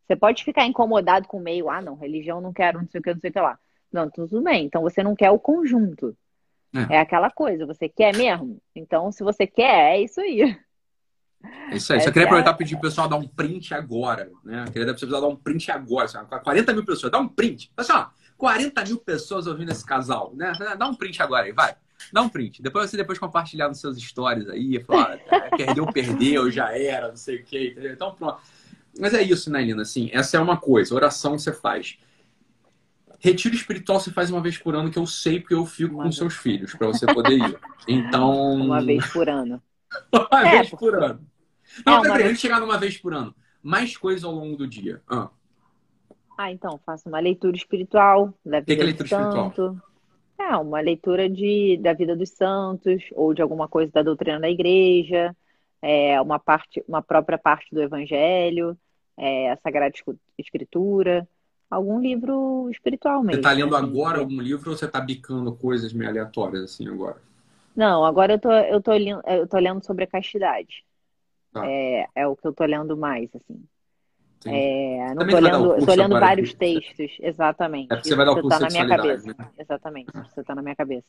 [0.04, 1.70] Você pode ficar incomodado com o meio.
[1.70, 3.58] Ah, não, religião não quero, não sei o que, não sei o que lá.
[3.92, 4.64] Não, tudo bem.
[4.64, 6.16] Então você não quer o conjunto.
[6.74, 6.96] É.
[6.96, 7.64] é aquela coisa.
[7.66, 8.60] Você quer mesmo?
[8.74, 10.58] Então, se você quer, é isso aí.
[11.70, 12.00] É isso aí.
[12.00, 14.64] Só queria é aproveitar e pedir pro pessoal dar um print agora, né?
[14.72, 16.06] Queria dar dar um print agora.
[16.06, 17.70] Assim, 40 mil pessoas, dá um print.
[17.76, 20.52] Assim, ó, 40 mil pessoas ouvindo esse casal, né?
[20.78, 21.74] Dá um print agora aí, vai.
[22.12, 22.62] Dá um print.
[22.62, 27.16] Depois você depois compartilhar nos seus stories aí, falar, ah, perdeu, perdeu, já era, não
[27.16, 27.70] sei o quê.
[27.72, 27.92] Entendeu?
[27.92, 28.40] Então pronto.
[28.98, 29.82] Mas é isso, né, Lina?
[29.82, 30.94] Assim, essa é uma coisa.
[30.94, 31.98] Oração você faz.
[33.18, 36.04] Retiro espiritual você faz uma vez por ano, que eu sei porque eu fico uma
[36.04, 36.16] com vez.
[36.16, 37.58] seus filhos, para você poder ir.
[37.88, 38.54] Então.
[38.54, 39.62] Uma vez por ano.
[40.12, 41.20] uma é, vez por ano.
[41.84, 42.40] Não, é, peraí, vez...
[42.40, 43.34] chegar numa vez por ano.
[43.62, 45.02] Mais coisas ao longo do dia.
[45.08, 45.28] Ah,
[46.38, 49.36] ah então, faço uma leitura espiritual da vida que, que é leitura santo.
[49.36, 49.76] espiritual?
[50.38, 54.50] É, uma leitura de, da vida dos santos, ou de alguma coisa da doutrina da
[54.50, 55.34] igreja,
[55.80, 58.76] é, uma, parte, uma própria parte do evangelho,
[59.16, 59.94] é, a Sagrada
[60.38, 61.26] Escritura,
[61.70, 63.32] algum livro espiritual mesmo.
[63.32, 66.86] Você está lendo assim, agora algum livro ou você está bicando coisas meio aleatórias assim
[66.88, 67.16] agora?
[67.74, 70.84] Não, agora eu tô, eu tô, eu tô lendo sobre a castidade.
[71.56, 71.66] Tá.
[71.66, 73.64] É, é o que eu tô lendo mais, assim.
[74.44, 77.90] É, não tô lendo, tô lendo vários textos, exatamente.
[77.90, 79.26] É porque você vai dar o curso tá na minha cabeça.
[79.26, 79.34] Né?
[79.58, 81.06] Exatamente, você tá na minha cabeça.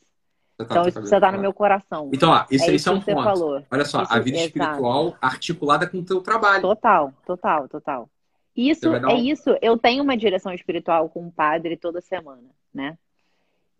[0.56, 2.10] Tá então, isso precisa estar no meu coração.
[2.12, 3.22] Então, ó, isso, é isso é um ponto.
[3.22, 3.62] Falou.
[3.70, 5.18] Olha só, isso, a vida espiritual exato.
[5.20, 6.62] articulada com o teu trabalho.
[6.62, 8.10] Total, total, total.
[8.56, 9.54] Isso é isso.
[9.60, 12.96] Eu tenho uma direção espiritual com um padre toda semana, né?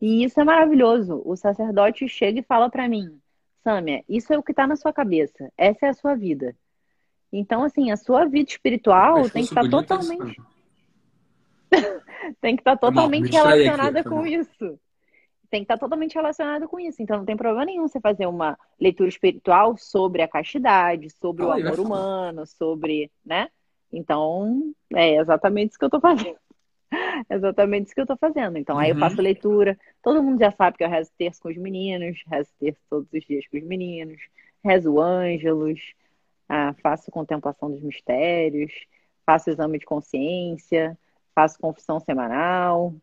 [0.01, 1.23] E isso é maravilhoso.
[1.25, 3.19] O sacerdote chega e fala para mim,
[3.63, 5.53] Sâmia, isso é o que tá na sua cabeça.
[5.57, 6.55] Essa é a sua vida.
[7.33, 10.41] Então, assim, a sua vida espiritual tem que estar totalmente.
[12.41, 14.79] tem que estar totalmente relacionada com isso.
[15.51, 17.03] Tem que estar totalmente relacionada com isso.
[17.03, 21.51] Então, não tem problema nenhum você fazer uma leitura espiritual sobre a castidade, sobre o
[21.51, 23.49] amor humano, sobre, né?
[23.93, 26.37] Então, é exatamente isso que eu estou fazendo.
[27.31, 28.59] exatamente isso que eu estou fazendo.
[28.59, 28.83] Então, uhum.
[28.83, 29.01] aí eu uhum.
[29.01, 29.79] faço leitura.
[30.03, 33.25] Todo mundo já sabe que eu rezo terço com os meninos, rezo terço todos os
[33.25, 34.21] dias com os meninos,
[34.65, 35.81] rezo ângelos,
[36.49, 38.73] ah, faço contemplação dos mistérios,
[39.27, 40.99] faço exame de consciência,
[41.35, 42.95] faço confissão semanal.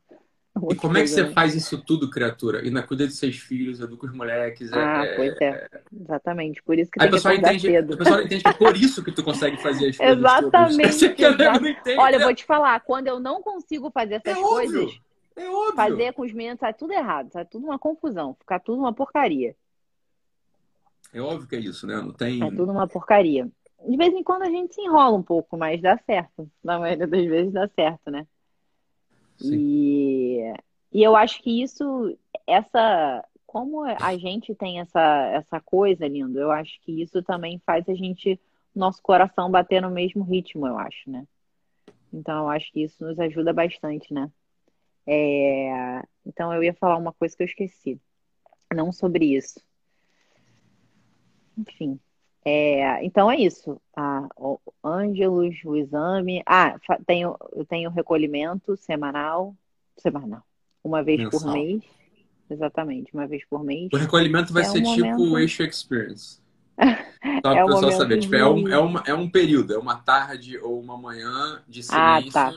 [0.72, 2.66] E como é que você faz isso tudo, criatura?
[2.66, 4.72] E na cuida de seus filhos, educa os moleques.
[4.72, 5.70] É, ah, é, pois é.
[6.02, 6.64] Exatamente.
[6.64, 7.94] Por isso que Aí tem que entende, cedo.
[7.94, 10.18] O pessoal entende que é por isso que tu consegue fazer as coisas.
[10.18, 11.06] Exatamente.
[11.06, 11.98] Exatamente.
[11.98, 15.02] Olha, eu vou te falar, quando eu não consigo fazer essas é coisas, óbvio.
[15.36, 15.76] É óbvio.
[15.76, 19.56] fazer com os meninos, sai tudo errado, sai tudo uma confusão, ficar tudo uma porcaria.
[21.14, 21.96] É óbvio que é isso, né?
[21.96, 22.42] Não tem.
[22.42, 23.50] É tudo uma porcaria.
[23.88, 26.50] De vez em quando a gente se enrola um pouco, mas dá certo.
[26.64, 28.26] Na maioria das vezes dá certo, né?
[29.44, 30.54] E,
[30.92, 32.18] e eu acho que isso,
[32.48, 33.24] essa.
[33.46, 37.94] Como a gente tem essa, essa coisa, lindo, eu acho que isso também faz a
[37.94, 38.38] gente,
[38.76, 41.26] nosso coração bater no mesmo ritmo, eu acho, né?
[42.12, 44.30] Então eu acho que isso nos ajuda bastante, né?
[45.08, 46.02] É...
[46.26, 48.00] Então eu ia falar uma coisa que eu esqueci.
[48.74, 49.62] Não sobre isso.
[51.58, 52.00] Enfim.
[52.46, 53.82] É, então é isso.
[53.98, 56.44] Ah, o Ângelos, o exame.
[56.46, 59.56] Ah, tenho, eu tenho recolhimento semanal.
[59.98, 60.44] Semanal.
[60.84, 61.40] Uma vez Mensal.
[61.40, 61.84] por mês.
[62.48, 63.90] Exatamente, uma vez por mês.
[63.92, 65.34] O recolhimento vai é ser um tipo momento...
[65.34, 66.40] o eixo experience.
[66.78, 68.20] Só para é o pessoal saber.
[68.20, 71.82] Tipo, é, um, é, uma, é um período, é uma tarde ou uma manhã de
[71.82, 72.30] silêncio.
[72.30, 72.54] Ah, tá.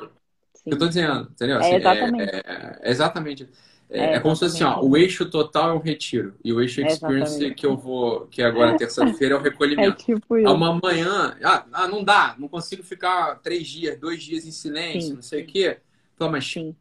[0.66, 1.56] Eu tô dizendo, entendeu?
[1.56, 2.30] É assim, é exatamente.
[2.30, 3.48] É, é exatamente.
[3.90, 6.34] É, é, é como se assim, ó, o eixo total é um retiro.
[6.44, 10.02] E o eixo experience que eu vou, que agora terça-feira, é o recolhimento.
[10.02, 10.52] É tipo isso.
[10.52, 15.08] Uma manhã, ah, ah, não dá, não consigo ficar três dias, dois dias em silêncio,
[15.08, 15.14] Sim.
[15.14, 15.78] não sei o quê.
[16.14, 16.74] Então, mas Sim.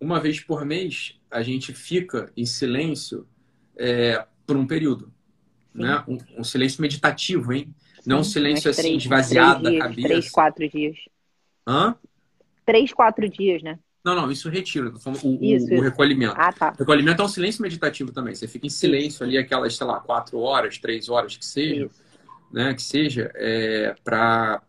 [0.00, 3.26] uma vez por mês a gente fica em silêncio
[3.76, 5.12] é, por um período.
[5.74, 6.04] Né?
[6.06, 7.74] Um, um, silêncio meditativo, hein?
[7.94, 10.08] Sim, não um silêncio assim, três, esvaziado três da cabeça.
[10.08, 10.98] Três, quatro dias.
[11.66, 11.96] Hã?
[12.66, 13.78] Três, quatro dias, né?
[14.04, 16.34] Não, não, isso retira, o, isso, o, o recolhimento.
[16.36, 16.72] Ah, tá.
[16.74, 18.34] O recolhimento é um silêncio meditativo também.
[18.34, 19.24] Você fica em silêncio isso.
[19.24, 22.02] ali, aquelas, sei lá, quatro horas, três horas que seja, isso.
[22.52, 22.74] né?
[22.74, 24.60] Que seja, é, para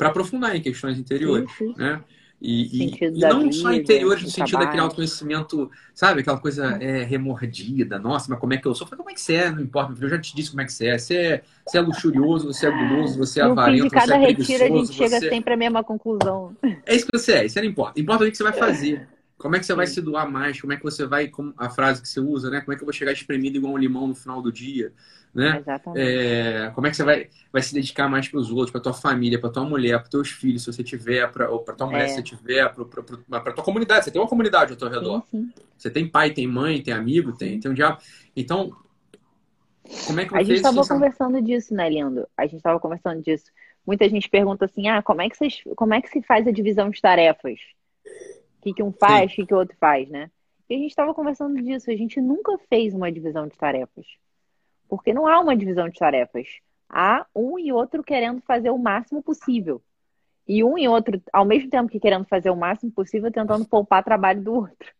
[0.00, 2.02] aprofundar em questões interiores, né?
[2.46, 4.66] E, e, e não só interiores no sentido trabalho.
[4.66, 6.20] daquele autoconhecimento, sabe?
[6.20, 7.98] Aquela coisa é, remordida.
[7.98, 8.86] Nossa, mas como é que eu sou?
[8.86, 9.50] Falei, como é que você é?
[9.50, 10.98] Não importa, eu já te disse como é que você é.
[10.98, 14.52] Você é, você é luxurioso, você é guloso, você é avarento, você é preguiçoso.
[14.52, 15.28] retiro a gente chega você...
[15.30, 16.54] sempre à mesma conclusão.
[16.84, 17.98] É isso que você é, isso não importa.
[17.98, 19.08] Importa o que você vai fazer.
[19.44, 20.58] Como é que você vai se doar mais?
[20.58, 22.62] Como é que você vai, como a frase que você usa, né?
[22.62, 24.90] Como é que eu vou chegar espremido igual um limão no final do dia?
[25.34, 25.62] né?
[25.94, 28.94] É, como é que você vai, vai se dedicar mais para os outros, para tua
[28.94, 32.08] família, para tua mulher, para teus filhos, se você tiver, para tua mulher, é.
[32.08, 34.06] se você tiver, para tua comunidade.
[34.06, 35.22] Você tem uma comunidade ao teu redor.
[35.30, 35.62] Sim, sim.
[35.76, 37.98] Você tem pai, tem mãe, tem amigo, tem, tem um diabo.
[38.34, 38.74] Então,
[40.06, 42.26] como é que A gente estava conversando disso, né, Lindo?
[42.34, 43.52] A gente estava conversando disso.
[43.86, 46.50] Muita gente pergunta assim, ah, como é que, vocês, como é que se faz a
[46.50, 47.58] divisão de tarefas?
[48.64, 50.30] O que, que um faz, o que, que o outro faz, né?
[50.70, 51.90] E a gente estava conversando disso.
[51.90, 54.06] A gente nunca fez uma divisão de tarefas.
[54.88, 56.48] Porque não há uma divisão de tarefas.
[56.88, 59.82] Há um e outro querendo fazer o máximo possível.
[60.48, 64.02] E um e outro, ao mesmo tempo que querendo fazer o máximo possível, tentando poupar
[64.02, 64.92] trabalho do outro.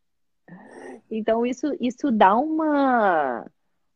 [1.11, 3.47] Então, isso, isso dá uma,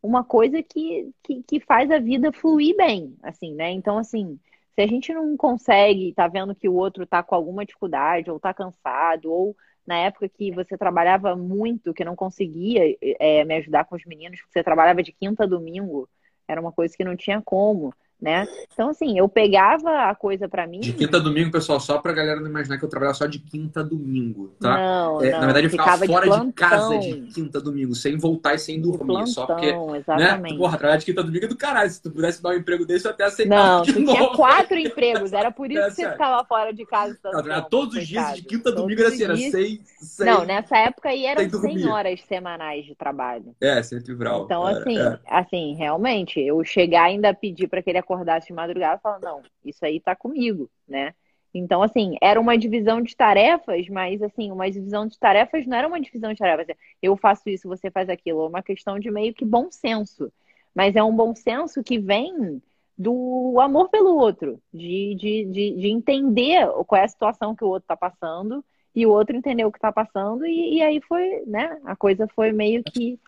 [0.03, 3.71] uma coisa que, que, que faz a vida fluir bem, assim, né?
[3.71, 4.39] Então, assim,
[4.79, 8.39] se a gente não consegue, tá vendo que o outro tá com alguma dificuldade, ou
[8.39, 13.87] tá cansado, ou na época que você trabalhava muito, que não conseguia é, me ajudar
[13.87, 16.09] com os meninos, porque você trabalhava de quinta a domingo,
[16.47, 18.49] era uma coisa que não tinha como né?
[18.73, 20.81] Então, assim, eu pegava a coisa para mim.
[20.81, 23.39] De quinta a domingo, pessoal, só pra galera não imaginar que eu trabalhava só de
[23.39, 24.77] quinta a domingo, tá?
[24.77, 27.61] Não, é, não, na verdade, eu ficava, ficava fora de, de, casa de quinta a
[27.61, 29.73] domingo, sem voltar e sem dormir, plantão, só porque.
[29.73, 29.99] Né?
[29.99, 30.53] Exatamente.
[30.53, 30.59] Né?
[30.59, 31.91] Porra, trabalhar de quinta a domingo é do caralho.
[31.91, 33.79] Se tu pudesse dar um emprego desse, eu até aceitava.
[33.79, 34.13] Não, tu novo.
[34.13, 37.17] tinha quatro empregos, era por isso é, que você ficava fora de casa.
[37.25, 40.29] Não, todos os dias, de quinta a domingo era assim, era seis, seis.
[40.29, 43.55] Não, nessa época aí eram 100 horas semanais de trabalho.
[43.61, 44.45] É, sempre vral.
[44.45, 45.19] Então, assim, é.
[45.27, 49.19] assim, realmente, eu chegar ainda a pedir para que ele acordasse de madrugada e fala,
[49.19, 51.15] não, isso aí tá comigo, né?
[51.53, 55.89] Então, assim, era uma divisão de tarefas, mas, assim, uma divisão de tarefas não era
[55.89, 56.77] uma divisão de tarefas.
[57.03, 58.45] Eu faço isso, você faz aquilo.
[58.45, 60.31] É uma questão de meio que bom senso.
[60.75, 62.63] Mas é um bom senso que vem
[62.97, 67.69] do amor pelo outro, de, de, de, de entender qual é a situação que o
[67.69, 71.45] outro está passando e o outro entendeu o que está passando, e, e aí foi,
[71.47, 71.79] né?
[71.85, 73.19] A coisa foi meio que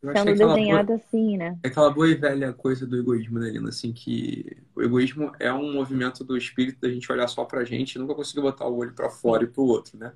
[0.00, 1.58] sendo desenhada boa, assim, né?
[1.62, 3.68] É aquela boa e velha coisa do egoísmo, né, Lina?
[3.68, 7.94] Assim, que o egoísmo é um movimento do espírito da gente olhar só pra gente
[7.94, 10.12] e nunca conseguir botar o olho para fora e pro outro, né?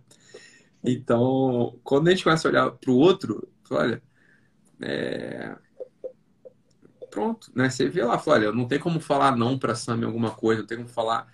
[0.83, 4.03] Então, quando a gente começa a olhar pro outro, olha,
[4.81, 5.55] é...
[7.11, 7.69] pronto, né?
[7.69, 10.63] Você vê lá, fala, olha, não tem como falar não pra Sam em alguma coisa,
[10.63, 11.33] não tem como falar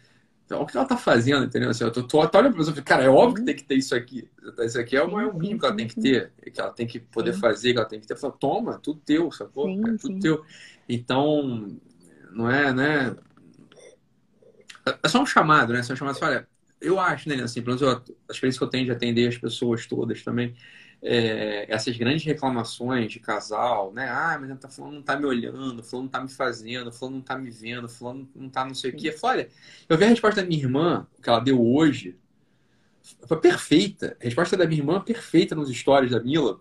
[0.50, 1.70] então, o que ela tá fazendo, entendeu?
[1.70, 3.62] Assim, eu tô, tô, tô olhando pra pessoa e cara, é óbvio que tem que
[3.62, 4.28] ter isso aqui.
[4.58, 6.88] Isso aqui é o, é o mínimo que ela tem que ter, que ela tem
[6.88, 7.40] que poder sim.
[7.40, 8.16] fazer, que ela tem que ter.
[8.16, 9.66] Falo, toma, tudo teu, sacou?
[9.66, 10.18] Sim, é tudo sim.
[10.18, 10.44] teu.
[10.88, 11.68] Então,
[12.32, 13.14] não é, né?
[15.00, 15.84] É só um chamado, né?
[15.84, 16.48] Só um chamado, olha,
[16.80, 19.38] eu acho, né, assim, pelo menos eu, a experiência que eu tenho de atender as
[19.38, 20.56] pessoas todas também,
[21.02, 24.08] é, essas grandes reclamações de casal, né?
[24.08, 27.22] Ah, mas tá falando não tá me olhando, falando não tá me fazendo, falando não
[27.22, 29.14] tá me vendo, falando não tá não sei o quê.
[29.22, 29.48] olha,
[29.88, 32.18] eu vi a resposta da minha irmã, que ela deu hoje,
[33.26, 34.16] foi perfeita.
[34.20, 36.60] A resposta da minha irmã perfeita nos stories da Mila.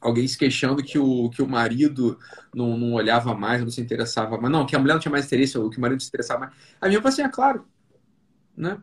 [0.00, 2.18] Alguém se queixando que o, que o marido
[2.54, 4.52] não, não olhava mais, não se interessava mais.
[4.52, 6.52] Não, que a mulher não tinha mais interesse, que o marido se interessava mais.
[6.80, 7.66] A minha irmã falou assim, é claro,
[8.56, 8.80] né?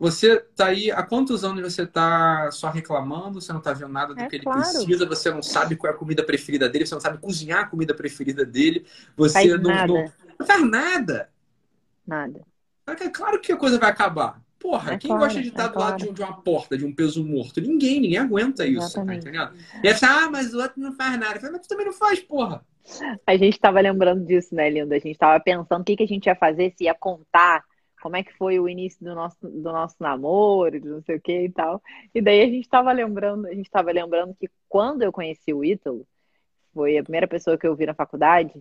[0.00, 4.14] Você tá aí, há quantos anos você tá só reclamando, você não tá vendo nada
[4.14, 4.58] do é, que ele claro.
[4.58, 7.66] precisa, você não sabe qual é a comida preferida dele, você não sabe cozinhar a
[7.66, 11.28] comida preferida dele, você faz não, não, não faz nada.
[12.06, 12.40] Nada.
[12.86, 14.40] É claro que a coisa vai acabar.
[14.58, 15.90] Porra, é quem claro, gosta de estar é do claro.
[15.90, 17.60] lado de, de, uma porta, de um peso morto?
[17.60, 19.52] Ninguém, ninguém aguenta isso, tá entendendo?
[19.84, 21.38] E aí ah, mas o outro não faz nada.
[21.38, 22.64] Falei, mas tu também não faz, porra.
[23.26, 24.96] A gente estava lembrando disso, né, Linda?
[24.96, 27.62] A gente estava pensando o que, que a gente ia fazer, se ia contar
[28.00, 31.44] como é que foi o início do nosso, do nosso namoro, não sei o que
[31.44, 31.82] e tal.
[32.14, 35.64] E daí a gente estava lembrando, a gente estava lembrando que quando eu conheci o
[35.64, 36.06] Ítalo,
[36.74, 38.52] foi a primeira pessoa que eu vi na faculdade,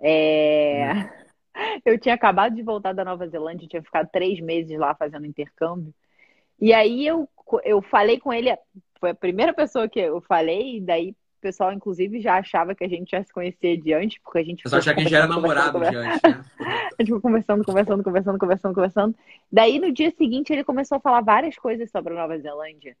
[0.00, 0.92] é...
[0.94, 1.08] hum.
[1.84, 5.92] eu tinha acabado de voltar da Nova Zelândia, tinha ficado três meses lá fazendo intercâmbio.
[6.60, 7.28] E aí eu,
[7.64, 8.56] eu falei com ele,
[8.98, 12.84] foi a primeira pessoa que eu falei, e daí o pessoal, inclusive, já achava que
[12.84, 14.68] a gente já se conhecia de antes, porque a gente.
[14.68, 16.44] Só achava que a gente já era namorado de antes, né?
[16.98, 19.14] a gente foi conversando, conversando, conversando, conversando, conversando.
[19.50, 22.96] Daí, no dia seguinte, ele começou a falar várias coisas sobre a Nova Zelândia.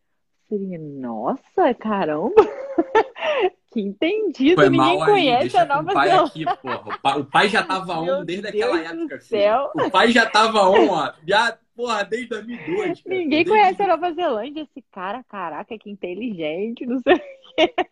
[0.48, 2.32] Falei, nossa, caramba!
[3.70, 6.50] que entendido, Foi ninguém conhece a Nova Zelândia.
[6.50, 7.20] Aqui.
[7.20, 9.20] O pai já tava on desde Deus aquela época.
[9.20, 9.70] Céu.
[9.74, 11.12] O pai já tava on, ó.
[11.26, 13.02] Já porra, desde 2002.
[13.02, 13.16] Cara.
[13.16, 13.50] Ninguém desde...
[13.50, 14.62] conhece a Nova Zelândia.
[14.62, 17.20] Esse cara, caraca, que inteligente, não sei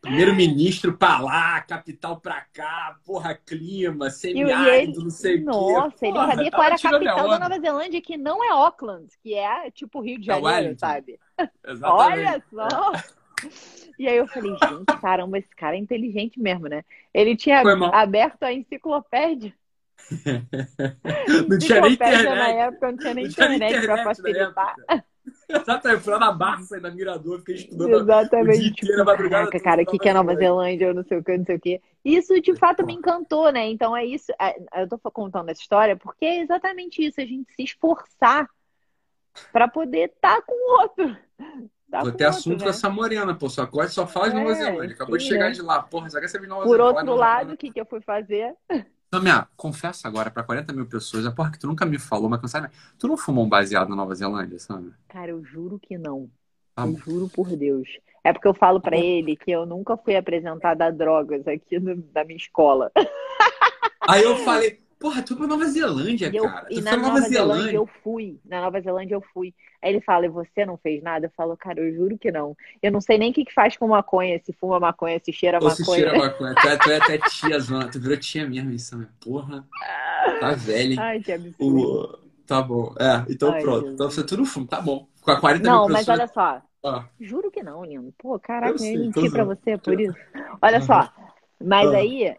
[0.01, 5.45] Primeiro-ministro pra lá, capital pra cá, porra, clima, semiárido, não sei o quê.
[5.45, 9.35] Nossa, ele sabia qual era a capital da Nova Zelândia, que não é Auckland, que
[9.35, 11.19] é tipo Rio de é Janeiro, é sabe?
[11.67, 12.19] Exatamente.
[12.19, 12.93] Olha só!
[13.99, 16.85] E aí eu falei, gente, caramba, esse cara é inteligente mesmo, né?
[17.13, 17.63] Ele tinha
[17.93, 19.53] aberto a enciclopédia.
[21.49, 22.25] não tinha nem internet.
[22.25, 24.75] Na época não tinha nem não internet, internet pra facilitar.
[25.49, 28.49] Exatamente, fui lá na Barça, na Mirador, fiquei estudando Exatamente.
[28.49, 29.47] o dia inteiro, tipo, madrugada.
[29.47, 31.57] Caraca, cara, o que, que é Nova Zelândia, eu não sei o que, não sei
[31.57, 31.81] o que.
[32.05, 33.69] Isso, de fato, me encantou, né?
[33.69, 34.33] Então, é isso.
[34.41, 38.49] É, eu tô contando essa história porque é exatamente isso, a gente se esforçar
[39.53, 41.17] para poder estar tá com o outro.
[41.91, 42.65] Tá Vou ter outro, assunto né?
[42.65, 43.49] com essa morena, pô.
[43.49, 44.95] Só corte, só fala de Nova é, Zelândia.
[44.95, 45.53] Acabou sim, de chegar é.
[45.53, 45.83] de lá.
[45.83, 46.95] Porra, já quer saber de Nova Por Zelândia.
[46.95, 48.55] Por outro lado, o que, que eu fui fazer?
[49.13, 52.51] Samia, confessa agora pra 40 mil pessoas, a porra que tu nunca me falou, mas
[52.51, 54.93] sabe, tu não fumou um baseado na Nova Zelândia, sabe?
[55.09, 56.29] Cara, eu juro que não.
[56.77, 57.89] Ah, eu juro por Deus.
[58.23, 62.05] É porque eu falo para ele que eu nunca fui apresentada a drogas aqui no,
[62.13, 62.91] na minha escola.
[64.09, 66.67] Aí eu falei, Porra, tu foi pra Nova Zelândia, eu, cara.
[66.71, 68.41] E tu na Nova, Nova Zelândia, Zelândia eu fui.
[68.45, 69.55] Na Nova Zelândia eu fui.
[69.83, 71.27] Aí ele fala, e você não fez nada?
[71.27, 72.57] Eu falo, cara, eu juro que não.
[72.83, 75.59] Eu não sei nem o que, que faz com maconha, se fuma maconha, se cheira
[75.59, 75.85] Ou maconha.
[75.85, 76.55] Se cheira maconha.
[76.55, 77.89] Tu é, tu é até tia, zona.
[77.91, 79.07] Tu virou tia mesmo, isso, né?
[79.21, 79.67] Porra.
[80.41, 81.01] Tá velha.
[81.01, 82.23] Ai, que absurdo.
[82.23, 82.27] O...
[82.47, 82.95] Tá bom.
[82.99, 83.89] É, então Ai, pronto.
[83.89, 85.07] Então você tudo fumo, tá bom.
[85.21, 86.63] Com a 40 não, mas olha só.
[86.85, 87.05] Ah.
[87.21, 88.15] Juro que não, lindo.
[88.17, 90.17] Pô, caraca, eu, eu menti pra você por isso.
[90.63, 90.87] Olha uhum.
[90.87, 91.13] só.
[91.63, 91.97] Mas ah.
[91.97, 92.37] aí,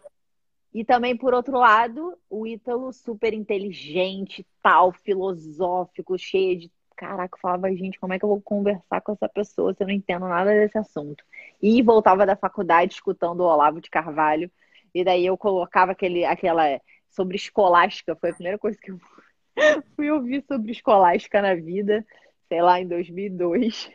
[0.77, 6.71] e também, por outro lado, o Ítalo super inteligente, tal, filosófico, cheio de.
[6.95, 9.93] Caraca, falava, gente, como é que eu vou conversar com essa pessoa se eu não
[9.93, 11.23] entendo nada desse assunto?
[11.59, 14.51] E voltava da faculdade escutando o Olavo de Carvalho.
[14.93, 18.99] E daí eu colocava aquele, aquela sobre escolástica, foi a primeira coisa que eu
[19.95, 22.05] fui ouvir sobre escolástica na vida,
[22.47, 23.91] sei lá, em 2002.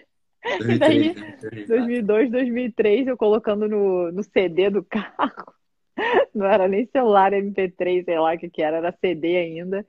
[0.58, 5.54] 2003, e daí, 2002, 2003, eu colocando no, no CD do carro.
[6.34, 9.86] Não era nem celular MP3, sei lá o que, que era, era CD ainda.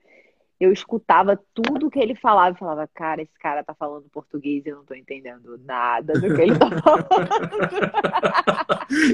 [0.58, 4.68] Eu escutava tudo que ele falava e falava, cara, esse cara tá falando português e
[4.68, 7.08] eu não tô entendendo nada do que ele tá falando.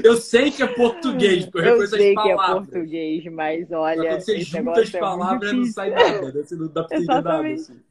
[0.03, 4.11] eu sei que é português, porque eu, eu sei que é português, mas olha.
[4.11, 6.43] Quando você junta as é palavras, não sai nada, né?
[6.43, 7.47] Você não dá pra entender nada.
[7.47, 7.81] Assim.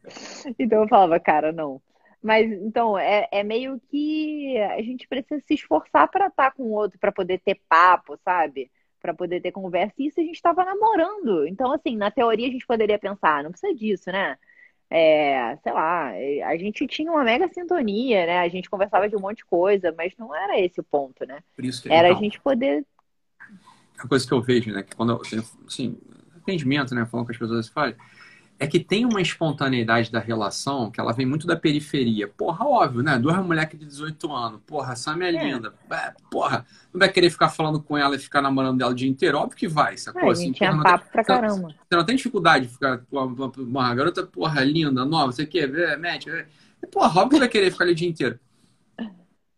[0.58, 1.82] Então eu falava, cara, não.
[2.22, 6.62] Mas então é, é meio que a gente precisa se esforçar para estar tá com
[6.64, 8.70] o outro, para poder ter papo, sabe?
[9.00, 9.94] Para poder ter conversa.
[9.98, 11.46] E isso a gente estava namorando.
[11.46, 14.36] Então, assim, na teoria a gente poderia pensar, não precisa disso, né?
[14.92, 16.10] É, sei lá,
[16.46, 18.40] a gente tinha uma mega sintonia, né?
[18.40, 21.38] A gente conversava de um monte de coisa, mas não era esse o ponto, né?
[21.54, 22.84] Por isso que era a gente poder.
[23.98, 24.82] A coisa que eu vejo, né?
[24.82, 25.22] Que quando eu,
[25.66, 25.96] assim,
[26.36, 27.06] atendimento, né?
[27.06, 27.94] Falando com as pessoas, falam,
[28.60, 32.28] é que tem uma espontaneidade da relação que ela vem muito da periferia.
[32.28, 33.18] Porra, óbvio, né?
[33.18, 34.60] Duas mulheres de 18 anos.
[34.66, 35.30] Porra, a Sam é, é.
[35.30, 35.72] linda.
[35.90, 39.08] É, porra, não vai querer ficar falando com ela e ficar namorando dela o dia
[39.08, 39.38] inteiro?
[39.38, 40.28] Óbvio que vai, sacou?
[40.28, 41.68] É, assim, tinha papo tem, pra caramba.
[41.68, 45.66] Você não tem dificuldade de ficar com uma, uma, garota, porra, linda, nova, você quer
[45.66, 46.30] ver, mete.
[46.92, 48.38] Porra, óbvio que vai querer ficar ali o dia inteiro.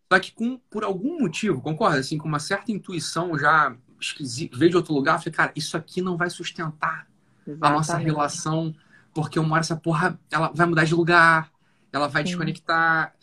[0.09, 1.99] Só que com, por algum motivo, concorda?
[1.99, 5.75] Assim, com uma certa intuição já esquisita, veio de outro lugar, eu falei, cara, isso
[5.75, 7.05] aqui não vai sustentar
[7.45, 7.65] Exatamente.
[7.65, 8.73] a nossa relação
[9.13, 11.51] porque uma hora essa porra ela vai mudar de lugar,
[11.91, 12.29] ela vai Sim.
[12.29, 13.13] desconectar.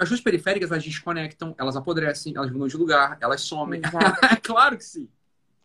[0.00, 3.80] As duas periféricas elas desconectam, elas apodrecem, elas mudam de lugar, elas somem.
[4.42, 5.08] claro que sim.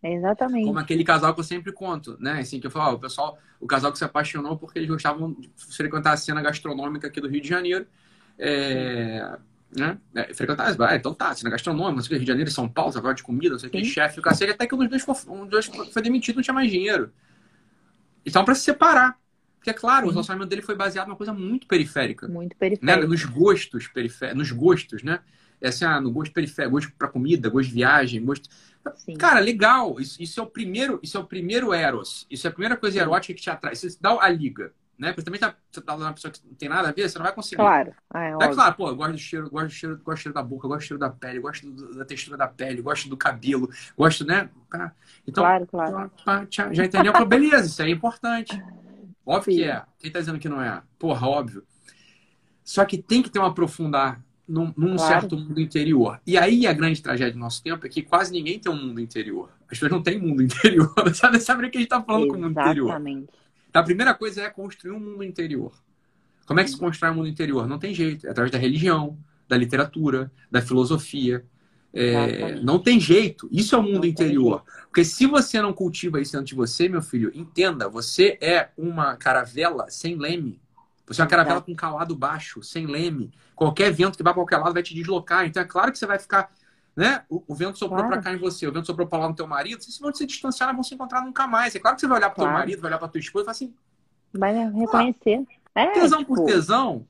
[0.01, 0.65] Exatamente.
[0.65, 2.39] Como aquele casal que eu sempre conto, né?
[2.39, 5.33] Assim, que eu falo, ó, o pessoal, o casal que se apaixonou porque eles gostavam
[5.33, 7.87] de frequentar a cena gastronômica aqui do Rio de Janeiro.
[8.37, 9.37] É,
[9.75, 9.97] né?
[10.13, 12.95] É, frequentar, ah, então tá, cena gastronômica, não sei o Rio de Janeiro, São Paulo,
[12.97, 15.27] agora de comida, não sei o que, chefe, o cacete, até que um dos dois,
[15.27, 17.11] um dos dois foi demitido, não tinha mais dinheiro.
[18.25, 19.17] Então, para se separar.
[19.63, 20.07] Porque, é claro, Sim.
[20.09, 22.27] o relacionamento dele foi baseado numa coisa muito periférica.
[22.27, 22.97] Muito periférica.
[22.97, 23.07] Né?
[23.07, 25.21] Nos gostos periféricos, nos gostos, né?
[25.61, 28.49] É assim, ah, no gosto periférico, gosto para comida, gosto de viagem, gosto.
[28.97, 29.13] Sim.
[29.13, 30.01] Cara, legal.
[30.01, 32.27] Isso, isso, é o primeiro, isso é o primeiro eros.
[32.29, 33.71] Isso é a primeira coisa erótica que te atrai.
[33.71, 35.13] Isso dá a liga, né?
[35.13, 37.23] Porque também tá, você tá uma pessoa que não tem nada a ver, você não
[37.23, 37.55] vai conseguir.
[37.55, 37.93] Claro.
[38.13, 40.43] É, é claro, pô, eu gosto do cheiro, gosto do cheiro, gosto do cheiro da
[40.43, 43.69] boca, gosto do cheiro da pele, gosto do, da textura da pele, gosto do cabelo,
[43.97, 44.49] gosto, né?
[45.25, 46.47] Então, claro, claro.
[46.49, 47.13] já entendeu?
[47.25, 48.61] Beleza, isso é importante.
[49.25, 49.59] Óbvio Sim.
[49.59, 49.83] que é.
[49.99, 50.81] Quem tá dizendo que não é?
[50.99, 51.63] Porra, óbvio.
[52.63, 55.21] Só que tem que ter um aprofundar num, num claro.
[55.21, 56.19] certo mundo interior.
[56.25, 58.99] E aí a grande tragédia do nosso tempo é que quase ninguém tem um mundo
[58.99, 59.49] interior.
[59.63, 60.93] As pessoas não têm mundo interior.
[61.13, 62.53] Sabe, sabe o que a gente tá falando Exatamente.
[62.55, 63.29] com o mundo interior?
[63.69, 65.73] Então, a primeira coisa é construir um mundo interior.
[66.45, 67.67] Como é que se constrói um mundo interior?
[67.67, 68.27] Não tem jeito.
[68.27, 69.17] É através da religião,
[69.47, 71.45] da literatura, da filosofia,
[71.93, 73.47] é, não tem jeito.
[73.51, 74.63] Isso é o mundo interior.
[74.85, 79.15] Porque se você não cultiva isso dentro de você, meu filho, entenda, você é uma
[79.15, 80.59] caravela sem leme.
[81.05, 83.31] Você é uma caravela com calado baixo, sem leme.
[83.55, 85.45] Qualquer vento que vá para qualquer lado vai te deslocar.
[85.45, 86.51] Então é claro que você vai ficar.
[86.95, 87.23] Né?
[87.29, 88.13] O, o vento soprou claro.
[88.13, 89.83] para cá em você, o vento soprou para lá no teu marido.
[89.83, 91.75] Vocês vão se distanciar, não vão se encontrar nunca mais.
[91.75, 92.51] É claro que você vai olhar para claro.
[92.51, 93.73] teu marido, vai olhar para tua esposa e falar assim.
[94.33, 95.43] Vai reconhecer.
[95.75, 96.35] é, tesão tipo...
[96.35, 97.05] por tesão.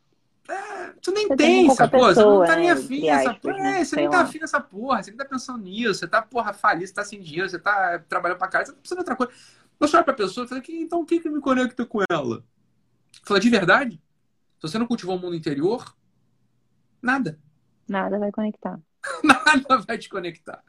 [0.49, 2.13] É, tu nem você tem, essa porra.
[2.13, 3.57] Você não tá nem afim dessa porra.
[3.57, 3.81] Né?
[3.81, 5.03] É, você nem tá afim dessa porra.
[5.03, 5.93] Você nem tá pensando nisso.
[5.95, 8.79] Você tá, porra, falido, você tá sem dinheiro, você tá trabalhando pra casa, você tá
[8.79, 9.33] precisando de outra coisa.
[9.79, 12.43] Eu olho pra pessoa e falo, então o que que me conecta com ela?
[13.23, 14.01] Fala, de verdade?
[14.59, 15.95] Se você não cultivou o mundo interior,
[17.01, 17.39] nada.
[17.87, 18.79] Nada vai conectar.
[19.23, 20.63] nada vai te conectar.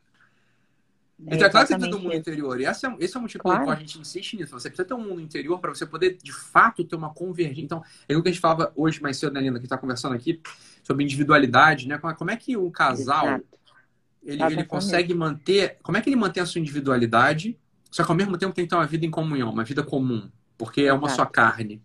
[1.27, 2.20] É então, é claro que você precisa ter um mundo isso.
[2.20, 2.61] interior.
[2.61, 3.59] E esse é, esse é o motivo claro.
[3.59, 4.53] pelo qual a gente insiste nisso.
[4.53, 7.62] Você precisa ter um mundo interior para você poder, de fato, ter uma convergência.
[7.62, 10.14] Então, é o que a gente falava hoje mais cedo, né, Linda, que está conversando
[10.14, 10.41] aqui,
[10.83, 11.99] sobre individualidade, né?
[11.99, 13.41] Como é que o casal
[14.22, 15.79] ele, ele consegue manter.
[15.83, 17.59] Como é que ele mantém a sua individualidade,
[17.91, 20.31] só que ao mesmo tempo tem que ter uma vida em comunhão, uma vida comum,
[20.59, 21.22] porque é uma Exato.
[21.22, 21.83] só carne.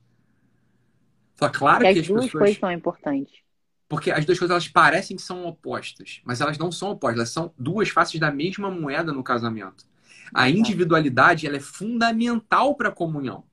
[1.35, 2.41] Fala, claro que, que as, duas pessoas...
[2.41, 3.48] coisas são importantes.
[3.89, 7.29] Porque as duas coisas elas parecem que são opostas, mas elas não são opostas, elas
[7.31, 9.85] são duas faces da mesma moeda no casamento.
[10.31, 13.43] A individualidade ela é fundamental para a comunhão.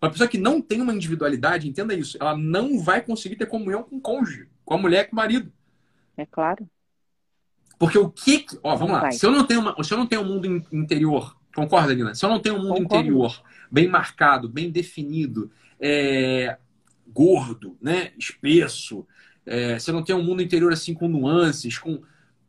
[0.00, 3.82] Uma pessoa que não tem uma individualidade, entenda isso, ela não vai conseguir ter comunhão
[3.82, 5.50] com o cônjuge, com a mulher, com o marido.
[6.18, 6.68] É claro.
[7.78, 8.44] Porque o que.
[8.62, 9.00] Ó, vamos lá.
[9.00, 9.12] Vai.
[9.12, 12.14] Se eu, não tenho uma, se eu não tenho um mundo interior, concorda, Nina?
[12.14, 12.96] Se eu não tenho um mundo Concordo.
[12.96, 15.50] interior bem marcado, bem definido,
[15.80, 16.58] é,
[17.06, 18.12] gordo, né?
[18.18, 19.06] espesso,
[19.46, 22.02] é, você não tem um mundo interior assim com nuances, com.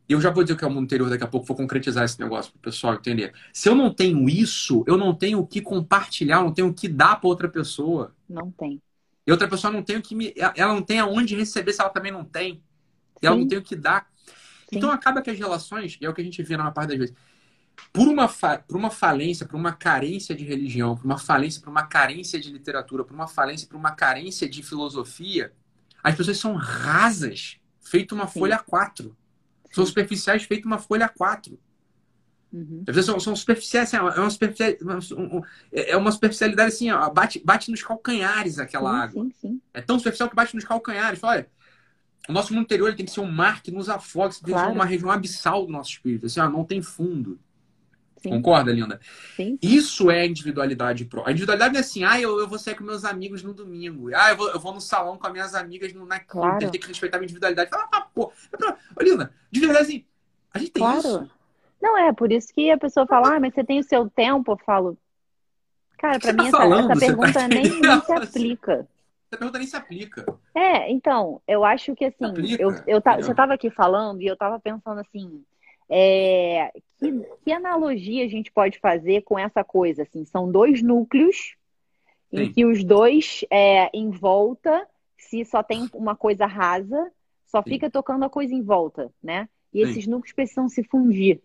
[0.08, 2.04] Eu já vou dizer o que é o mundo interior daqui a pouco, vou concretizar
[2.04, 3.32] esse negócio para o pessoal entender.
[3.52, 6.88] Se eu não tenho isso, eu não tenho o que compartilhar, não tenho o que
[6.88, 8.14] dar para outra pessoa.
[8.28, 8.80] Não tem.
[9.26, 10.32] E outra pessoa não tem o que me.
[10.56, 12.62] Ela não tem aonde receber se ela também não tem.
[13.22, 14.08] E ela não tem o que dar.
[14.70, 14.78] Sim.
[14.78, 16.88] Então acaba que as relações, e é o que a gente vê na maior parte
[16.88, 17.14] das vezes,
[17.92, 18.58] por uma, fa...
[18.58, 22.50] por uma falência, por uma carência de religião, por uma falência, por uma carência de
[22.50, 25.52] literatura, por uma falência, por uma carência de filosofia,
[26.02, 28.40] as pessoas são rasas, feito uma Sim.
[28.40, 29.12] folha A4.
[29.70, 31.58] São superficiais, feito uma folha A4.
[32.52, 32.82] Uhum.
[32.86, 35.12] As pessoas são, são superficiais, assim, é, uma superficialidade,
[35.70, 39.24] é uma superficialidade assim, ó, bate, bate nos calcanhares aquela sim, água.
[39.24, 39.60] Sim, sim.
[39.74, 41.22] É tão superficial que bate nos calcanhares.
[41.22, 41.46] Olha,
[42.26, 44.66] o nosso mundo interior tem que ser um mar que nos afoga, tem que ser
[44.66, 46.26] uma região abissal do nosso espírito.
[46.26, 47.38] Assim, ó, não tem fundo.
[48.18, 48.30] Sim.
[48.30, 49.00] Concorda, Linda?
[49.36, 49.58] Sim.
[49.62, 51.26] Isso é individualidade pro.
[51.26, 54.10] A individualidade não é assim, ah, eu, eu vou sair com meus amigos no domingo.
[54.14, 56.56] Ah, eu vou, eu vou no salão com as minhas amigas no, na claro.
[56.56, 57.70] Eu tenho que respeitar a minha individualidade.
[57.70, 58.32] Fala, ah, pô.
[58.96, 60.04] Ô, Linda, de verdade, assim,
[60.52, 60.98] a gente tem claro.
[60.98, 61.30] isso.
[61.80, 64.52] Não, é, por isso que a pessoa fala, ah, mas você tem o seu tempo.
[64.52, 64.98] Eu falo,
[65.96, 68.72] cara, pra mim tá essa, essa, tá pergunta tá nem, nem se aplica.
[69.30, 70.38] Essa pergunta nem se aplica.
[70.54, 74.36] É, então, eu acho que assim, aplica, eu, eu, você tava aqui falando e eu
[74.36, 75.44] tava pensando assim,
[75.88, 77.12] é, que,
[77.44, 80.02] que, analogia a gente pode fazer com essa coisa?
[80.02, 81.56] Assim, são dois núcleos
[82.30, 82.42] Sim.
[82.42, 84.86] em que os dois é, em volta,
[85.16, 87.10] se só tem uma coisa rasa,
[87.46, 87.70] só Sim.
[87.70, 89.48] fica tocando a coisa em volta, né?
[89.72, 89.90] E Sim.
[89.90, 91.40] esses núcleos precisam se fundir.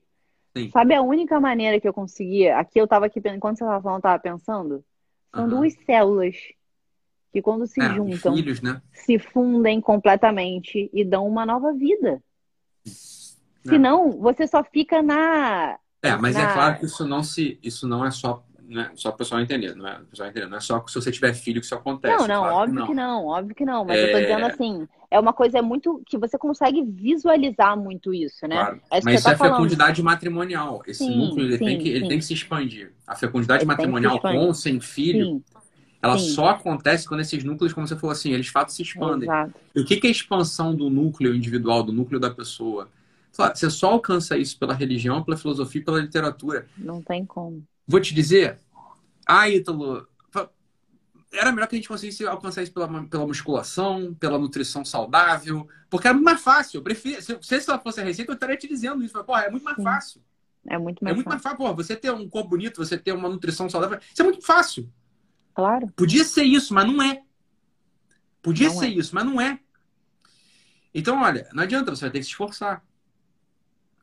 [0.71, 2.57] Sabe a única maneira que eu conseguia?
[2.57, 4.85] Aqui eu estava aqui, enquanto você estava falando, eu estava pensando.
[5.33, 5.49] São uhum.
[5.49, 6.35] duas células
[7.31, 8.79] que quando se é, juntam, filhos, né?
[8.91, 12.21] se fundem completamente e dão uma nova vida.
[13.65, 15.77] Senão, você só fica na.
[16.01, 16.41] É, mas na...
[16.41, 17.59] é claro que isso não se.
[17.63, 18.43] Isso não é só.
[18.65, 18.89] Né?
[18.95, 19.99] Só o pessoal entender, não é?
[20.09, 20.47] Pessoal entender.
[20.47, 22.27] Não é só se você tiver filho que isso acontece.
[22.27, 22.87] Não, não, claro óbvio que não.
[22.87, 23.25] que não.
[23.25, 23.85] óbvio que não.
[23.85, 24.03] Mas é...
[24.03, 24.21] eu tô é.
[24.21, 28.55] dizendo assim, é uma coisa muito que você consegue visualizar muito isso, né?
[28.55, 28.81] Claro.
[28.89, 29.55] É mas isso tá é falando.
[29.55, 30.81] fecundidade matrimonial.
[30.87, 32.93] Esse sim, núcleo ele, sim, tem que, ele tem que se expandir.
[33.05, 35.43] A fecundidade ele matrimonial com ou sem filho.
[36.03, 36.31] Ela Sim.
[36.31, 39.23] só acontece quando esses núcleos, como você falou assim, eles de fato se expandem.
[39.23, 39.53] Exato.
[39.73, 42.89] E o que é a expansão do núcleo individual, do núcleo da pessoa?
[43.33, 46.67] Você só alcança isso pela religião, pela filosofia, pela literatura.
[46.77, 47.65] Não tem como.
[47.87, 48.59] Vou te dizer,
[49.25, 50.07] ah, Ítalo,
[51.33, 56.07] era melhor que a gente conseguisse alcançar isso pela, pela musculação, pela nutrição saudável, porque
[56.07, 56.77] era muito mais fácil.
[56.77, 59.13] Eu prefiro, se, se essa fosse a receita, eu estaria te dizendo isso.
[59.15, 59.83] Mas, porra, é muito mais Sim.
[59.83, 60.21] fácil.
[60.65, 61.29] É muito mais é muito fácil.
[61.29, 61.57] mais fácil.
[61.57, 64.89] Porra, você ter um corpo bonito, você ter uma nutrição saudável, isso é muito fácil.
[65.55, 65.91] Claro.
[65.95, 67.21] Podia ser isso, mas não é.
[68.41, 68.89] Podia não ser é.
[68.89, 69.59] isso, mas não é.
[70.93, 72.83] Então, olha, não adianta, você vai ter que se esforçar.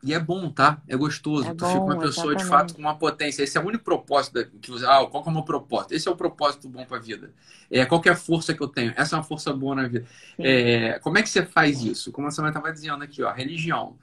[0.02, 0.80] E é bom, tá?
[0.88, 1.46] É gostoso.
[1.46, 2.42] É tu bom, fica uma pessoa exatamente.
[2.42, 3.42] de fato com uma potência.
[3.42, 4.86] Esse é o único propósito que você.
[4.86, 5.92] Ah, qual que é o meu propósito?
[5.92, 7.32] Esse é o propósito bom para a vida.
[7.70, 8.94] É, qual que é a força que eu tenho?
[8.96, 10.06] Essa é uma força boa na vida.
[10.38, 12.10] É, como é que você faz isso?
[12.12, 13.96] Como a Samanta estava dizendo aqui, ó, religião.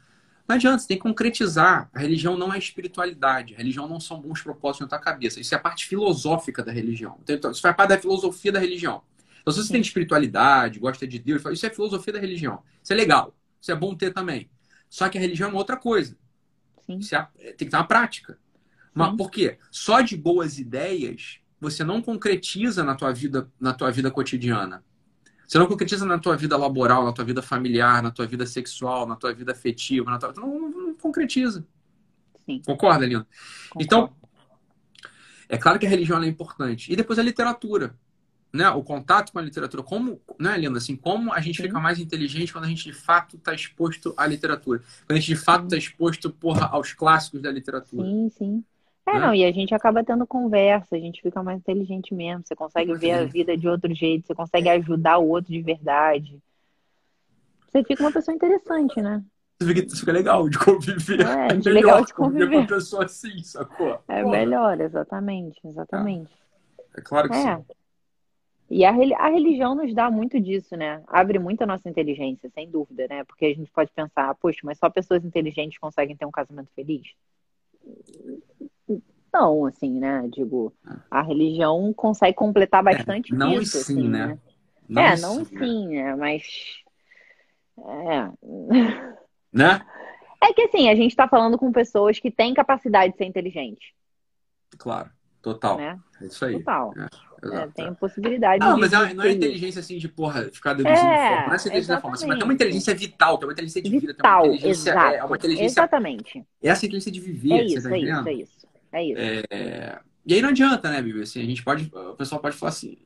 [0.48, 1.90] Não adianta, você tem que concretizar.
[1.94, 3.56] A religião não é espiritualidade.
[3.56, 5.42] A religião não são bons propósitos na tua cabeça.
[5.42, 7.18] Isso é a parte filosófica da religião.
[7.28, 9.02] Então, isso faz parte da filosofia da religião.
[9.42, 9.74] Então, se você Sim.
[9.74, 12.62] tem espiritualidade, gosta de Deus, isso é filosofia da religião.
[12.82, 13.34] Isso é legal.
[13.60, 14.50] Isso é bom ter também.
[14.90, 16.18] Só que a religião é uma outra coisa.
[16.86, 17.02] Sim.
[17.02, 18.38] Você tem que ter uma prática.
[18.94, 19.58] Mas por quê?
[19.70, 24.84] Só de boas ideias você não concretiza na tua vida, na tua vida cotidiana.
[25.48, 29.08] Você não concretiza na tua vida laboral, na tua vida familiar, na tua vida sexual,
[29.08, 30.34] na tua vida afetiva, na tua...
[30.36, 31.66] Não, não, não concretiza.
[32.46, 32.62] Sim.
[32.66, 33.26] Concorda, Lina?
[33.80, 34.14] Então,
[35.50, 36.92] é claro que a religião é importante.
[36.92, 37.96] E depois a literatura.
[38.54, 38.70] Né?
[38.70, 39.84] O contato com a literatura.
[39.84, 40.78] Como, né, Linda?
[40.78, 41.64] Assim, como a gente Sim.
[41.64, 44.80] fica mais inteligente quando a gente de fato está exposto à literatura.
[45.06, 48.08] Quando a gente de fato está exposto porra, aos clássicos da literatura.
[48.08, 48.64] Sim, sim.
[49.06, 49.20] É, né?
[49.20, 52.44] não, e a gente acaba tendo conversa, a gente fica mais inteligente mesmo.
[52.46, 56.38] Você consegue ver a vida de outro jeito, você consegue ajudar o outro de verdade.
[57.70, 59.24] Você fica uma pessoa interessante, né?
[59.60, 61.22] Você fica, fica legal de conviver.
[61.22, 62.50] É, de é legal de conviver.
[62.50, 64.00] com uma pessoa assim, sacou?
[64.08, 64.38] É Porra.
[64.38, 66.32] melhor, exatamente, exatamente.
[66.96, 67.56] É, é claro que é.
[67.56, 67.66] sim.
[68.70, 71.02] E a, a religião nos dá muito disso, né?
[71.08, 73.24] Abre muito a nossa inteligência, sem dúvida, né?
[73.24, 77.08] Porque a gente pode pensar, poxa, mas só pessoas inteligentes conseguem ter um casamento feliz?
[79.34, 80.28] Não, assim, né?
[80.34, 80.74] Digo,
[81.10, 83.78] a religião consegue completar é, bastante é, não isso.
[83.78, 84.28] E sim, assim, né?
[84.28, 84.40] né?
[84.90, 86.16] Não é, não sim, sim, né?
[86.16, 86.44] Mas.
[87.78, 88.32] É.
[89.54, 89.86] Né?
[90.44, 93.96] É que assim, a gente está falando com pessoas que têm capacidade de ser inteligente.
[94.78, 95.10] Claro,
[95.54, 95.78] total.
[95.78, 96.00] Né?
[96.22, 96.54] É isso aí.
[96.54, 96.94] Total.
[96.98, 101.08] É, é, tem possibilidade Não, mas é, não é inteligência assim de porra, ficar deduzindo
[101.08, 101.46] é, forma.
[101.48, 104.08] Não é inteligência da forma, mas tem uma inteligência vital, tem uma inteligência de vida,
[104.08, 104.90] vital, tem uma inteligência.
[104.90, 105.66] Exato, é, uma inteligência.
[105.66, 106.46] Exatamente.
[106.62, 108.68] É essa inteligência de viver, é isso, você tá é isso, é isso.
[108.92, 109.48] É isso.
[109.52, 110.00] É...
[110.26, 111.24] E aí não adianta, né, Bíblia?
[111.24, 111.90] Assim, a gente pode.
[111.94, 112.98] O pessoal pode falar assim.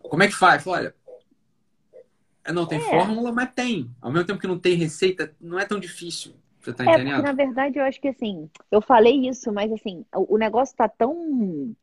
[0.00, 0.62] Como é que faz?
[0.62, 0.94] Fala, olha,
[2.52, 2.82] não tem é.
[2.82, 3.90] fórmula, mas tem.
[4.00, 6.34] Ao mesmo tempo que não tem receita, não é tão difícil.
[6.66, 7.22] Você tá é, entendendo?
[7.22, 10.88] na verdade, eu acho que assim, eu falei isso, mas assim, o, o negócio tá
[10.88, 11.76] tão.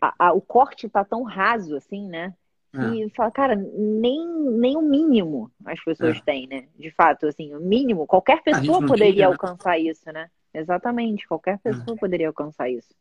[0.00, 2.34] A, a, o corte tá tão raso, assim, né?
[2.74, 3.08] E é.
[3.10, 6.20] fala, cara, nem, nem o mínimo as pessoas é.
[6.22, 6.68] têm, né?
[6.78, 9.32] De fato, assim, o mínimo, qualquer pessoa poderia tinha, né?
[9.34, 10.30] alcançar isso, né?
[10.54, 11.58] Exatamente, qualquer é.
[11.58, 12.94] pessoa poderia alcançar isso.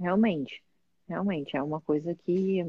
[0.00, 0.62] Realmente,
[1.06, 2.64] realmente, é uma coisa que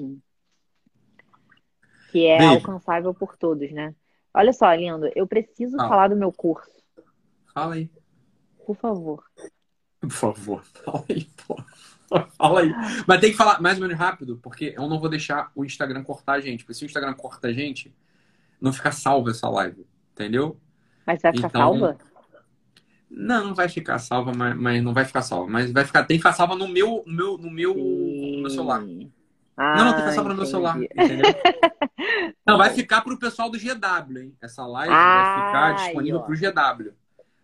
[2.12, 2.56] que é Beijo.
[2.56, 3.96] alcançável por todos, né?
[4.34, 5.88] Olha só, lindo, eu preciso ah.
[5.88, 6.83] falar do meu curso.
[7.54, 7.90] Fala aí.
[8.66, 9.24] Por favor.
[10.00, 11.64] Por favor, fala aí, pô.
[12.38, 12.72] Fala aí.
[13.08, 16.04] Mas tem que falar mais ou menos rápido, porque eu não vou deixar o Instagram
[16.04, 16.64] cortar a gente.
[16.64, 17.96] Porque se o Instagram corta a gente,
[18.62, 19.86] não fica salva essa live.
[20.12, 20.60] Entendeu?
[21.06, 21.62] Mas vai ficar então...
[21.62, 21.98] salva?
[23.16, 25.50] Não, não vai ficar salva, mas, mas, não vai ficar salva.
[25.50, 28.50] Mas vai ficar, tem que ficar salva no meu, no meu, no meu, no meu
[28.50, 28.84] celular.
[29.56, 31.26] Ah, não, não, tem que passar para o meu celular, entendeu?
[32.46, 34.36] não, vai ficar para o pessoal do GW, hein?
[34.42, 36.94] Essa live ah, vai ficar disponível para o GW.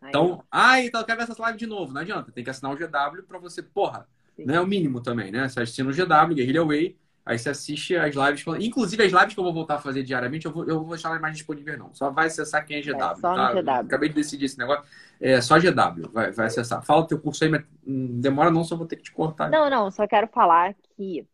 [0.08, 1.94] Então, ah, então eu quero ver essa live de novo.
[1.94, 4.46] Não adianta, tem que assinar o GW para você, porra, Sim.
[4.46, 5.48] não é o mínimo também, né?
[5.48, 8.46] Você assina o GW, Guerrilla Way, aí você assiste as lives.
[8.60, 11.20] Inclusive, as lives que eu vou voltar a fazer diariamente, eu vou, eu vou deixar
[11.20, 11.94] mais disponível, não.
[11.94, 12.96] Só vai acessar quem é GW.
[12.96, 13.54] É, só tá?
[13.54, 13.70] GW.
[13.72, 14.86] Acabei de decidir esse negócio.
[15.20, 16.82] É só GW, vai, vai acessar.
[16.84, 19.50] Fala o teu curso aí, mas hum, demora não, só vou ter que te cortar.
[19.50, 21.28] Não, não, só quero falar que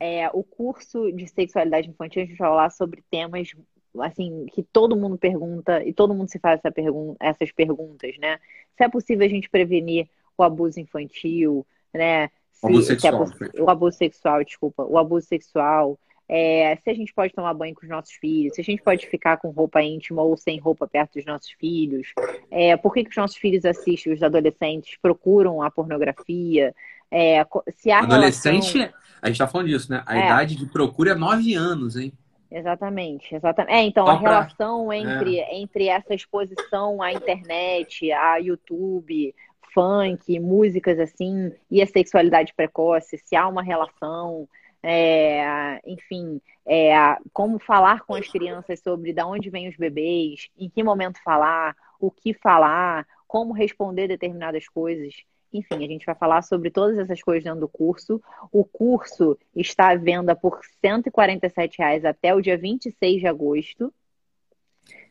[0.00, 3.52] é, o curso de sexualidade infantil, a gente vai falar sobre temas
[4.00, 8.38] assim que todo mundo pergunta e todo mundo se faz essa pergun essas perguntas, né?
[8.76, 12.28] Se é possível a gente prevenir o abuso infantil, né?
[12.52, 13.26] Se, o abuso sexual.
[13.54, 15.98] É o abuso sexual, desculpa, o abuso sexual.
[16.28, 19.06] É, se a gente pode tomar banho com os nossos filhos, se a gente pode
[19.06, 22.08] ficar com roupa íntima ou sem roupa perto dos nossos filhos,
[22.50, 26.74] é, por que, que os nossos filhos assistem, os adolescentes procuram a pornografia,
[27.10, 28.98] é, se a Adolescente, relação...
[29.20, 30.02] a gente tá falando disso, né?
[30.06, 30.24] A é.
[30.24, 32.10] idade de procura é nove anos, hein?
[32.54, 33.74] Exatamente, exatamente.
[33.74, 34.30] É, então, Só a pra...
[34.30, 35.56] relação entre, é.
[35.56, 39.34] entre essa exposição à internet, a YouTube,
[39.72, 44.46] funk, músicas assim, e a sexualidade precoce, se há uma relação,
[44.82, 46.92] é, enfim, é,
[47.32, 51.74] como falar com as crianças sobre de onde vêm os bebês, em que momento falar,
[51.98, 55.14] o que falar, como responder determinadas coisas.
[55.52, 58.22] Enfim, a gente vai falar sobre todas essas coisas dentro do curso.
[58.50, 63.92] O curso está à venda por 147 reais até o dia 26 de agosto.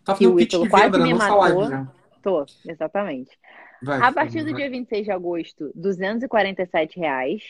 [0.04, 1.70] Tá que o Ítalo quase venda, me matou.
[1.70, 1.88] Live,
[2.24, 3.38] Tô, exatamente.
[3.82, 4.62] Vai, a partir do vai.
[4.62, 7.44] dia 26 de agosto, 247 reais,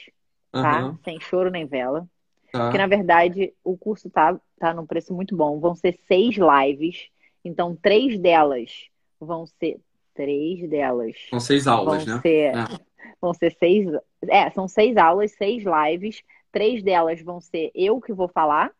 [0.52, 0.86] tá?
[0.86, 0.98] Uhum.
[1.04, 2.08] Sem choro nem vela.
[2.52, 2.64] Tá.
[2.64, 5.60] Porque, na verdade, o curso tá, tá num preço muito bom.
[5.60, 7.08] Vão ser seis lives.
[7.44, 8.89] Então, três delas
[9.20, 9.80] vão ser
[10.14, 11.16] três delas.
[11.30, 12.22] São seis aulas, vão né?
[12.22, 12.66] Ser, é.
[13.22, 13.88] Vão ser seis.
[14.28, 16.24] É, são seis aulas, seis lives.
[16.51, 18.72] Três delas vão ser eu que vou falar.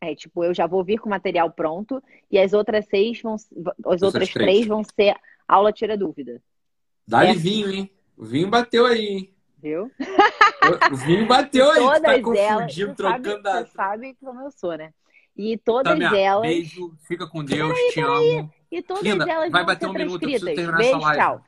[0.00, 2.02] É, tipo, eu já vou vir com o material pronto.
[2.30, 3.36] E as outras seis vão.
[3.86, 4.50] As outras três.
[4.50, 4.66] três.
[4.66, 5.16] vão ser
[5.46, 6.42] aula tira dúvida.
[7.06, 7.90] Dá-lhe vinho, hein?
[8.16, 9.34] O vinho bateu aí, hein?
[9.58, 9.90] Viu?
[10.92, 14.92] O vinho bateu aí, todas tá confundindo, trocando sabe, Você sabe como eu sou, né?
[15.36, 16.48] E todas tá, elas.
[16.48, 18.38] Beijo, fica com Deus, peraí, te peraí.
[18.38, 18.52] amo.
[18.74, 21.06] E todas Linda, elas vai vão bater ser um minuto, eu preciso terminar Beijo, essa
[21.06, 21.22] live.
[21.22, 21.44] Tchau.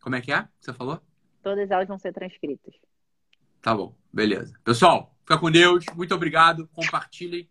[0.00, 0.46] Como é que é?
[0.60, 1.00] Você falou?
[1.42, 2.74] Todas elas vão ser transcritas.
[3.60, 4.54] Tá bom, beleza.
[4.62, 5.84] Pessoal, fica com Deus.
[5.96, 6.68] Muito obrigado.
[6.72, 7.48] Compartilhem.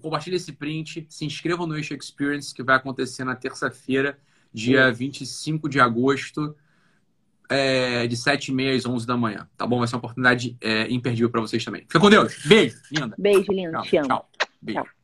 [0.00, 4.18] compartilhe esse print, se inscrevam no Eixo Experience, que vai acontecer na terça-feira,
[4.52, 4.98] dia Isso.
[4.98, 6.56] 25 de agosto,
[7.48, 9.48] é, de 7h30 às 11 da manhã.
[9.56, 9.78] Tá bom?
[9.78, 11.82] Vai ser uma oportunidade é, imperdível para vocês também.
[11.82, 12.44] Fica com Deus.
[12.44, 13.14] Beijo, linda.
[13.16, 13.70] Beijo, linda.
[13.70, 14.08] Tchau, Te amo.
[14.08, 14.28] Tchau.
[14.60, 14.82] Beijo.
[14.82, 15.01] Tchau.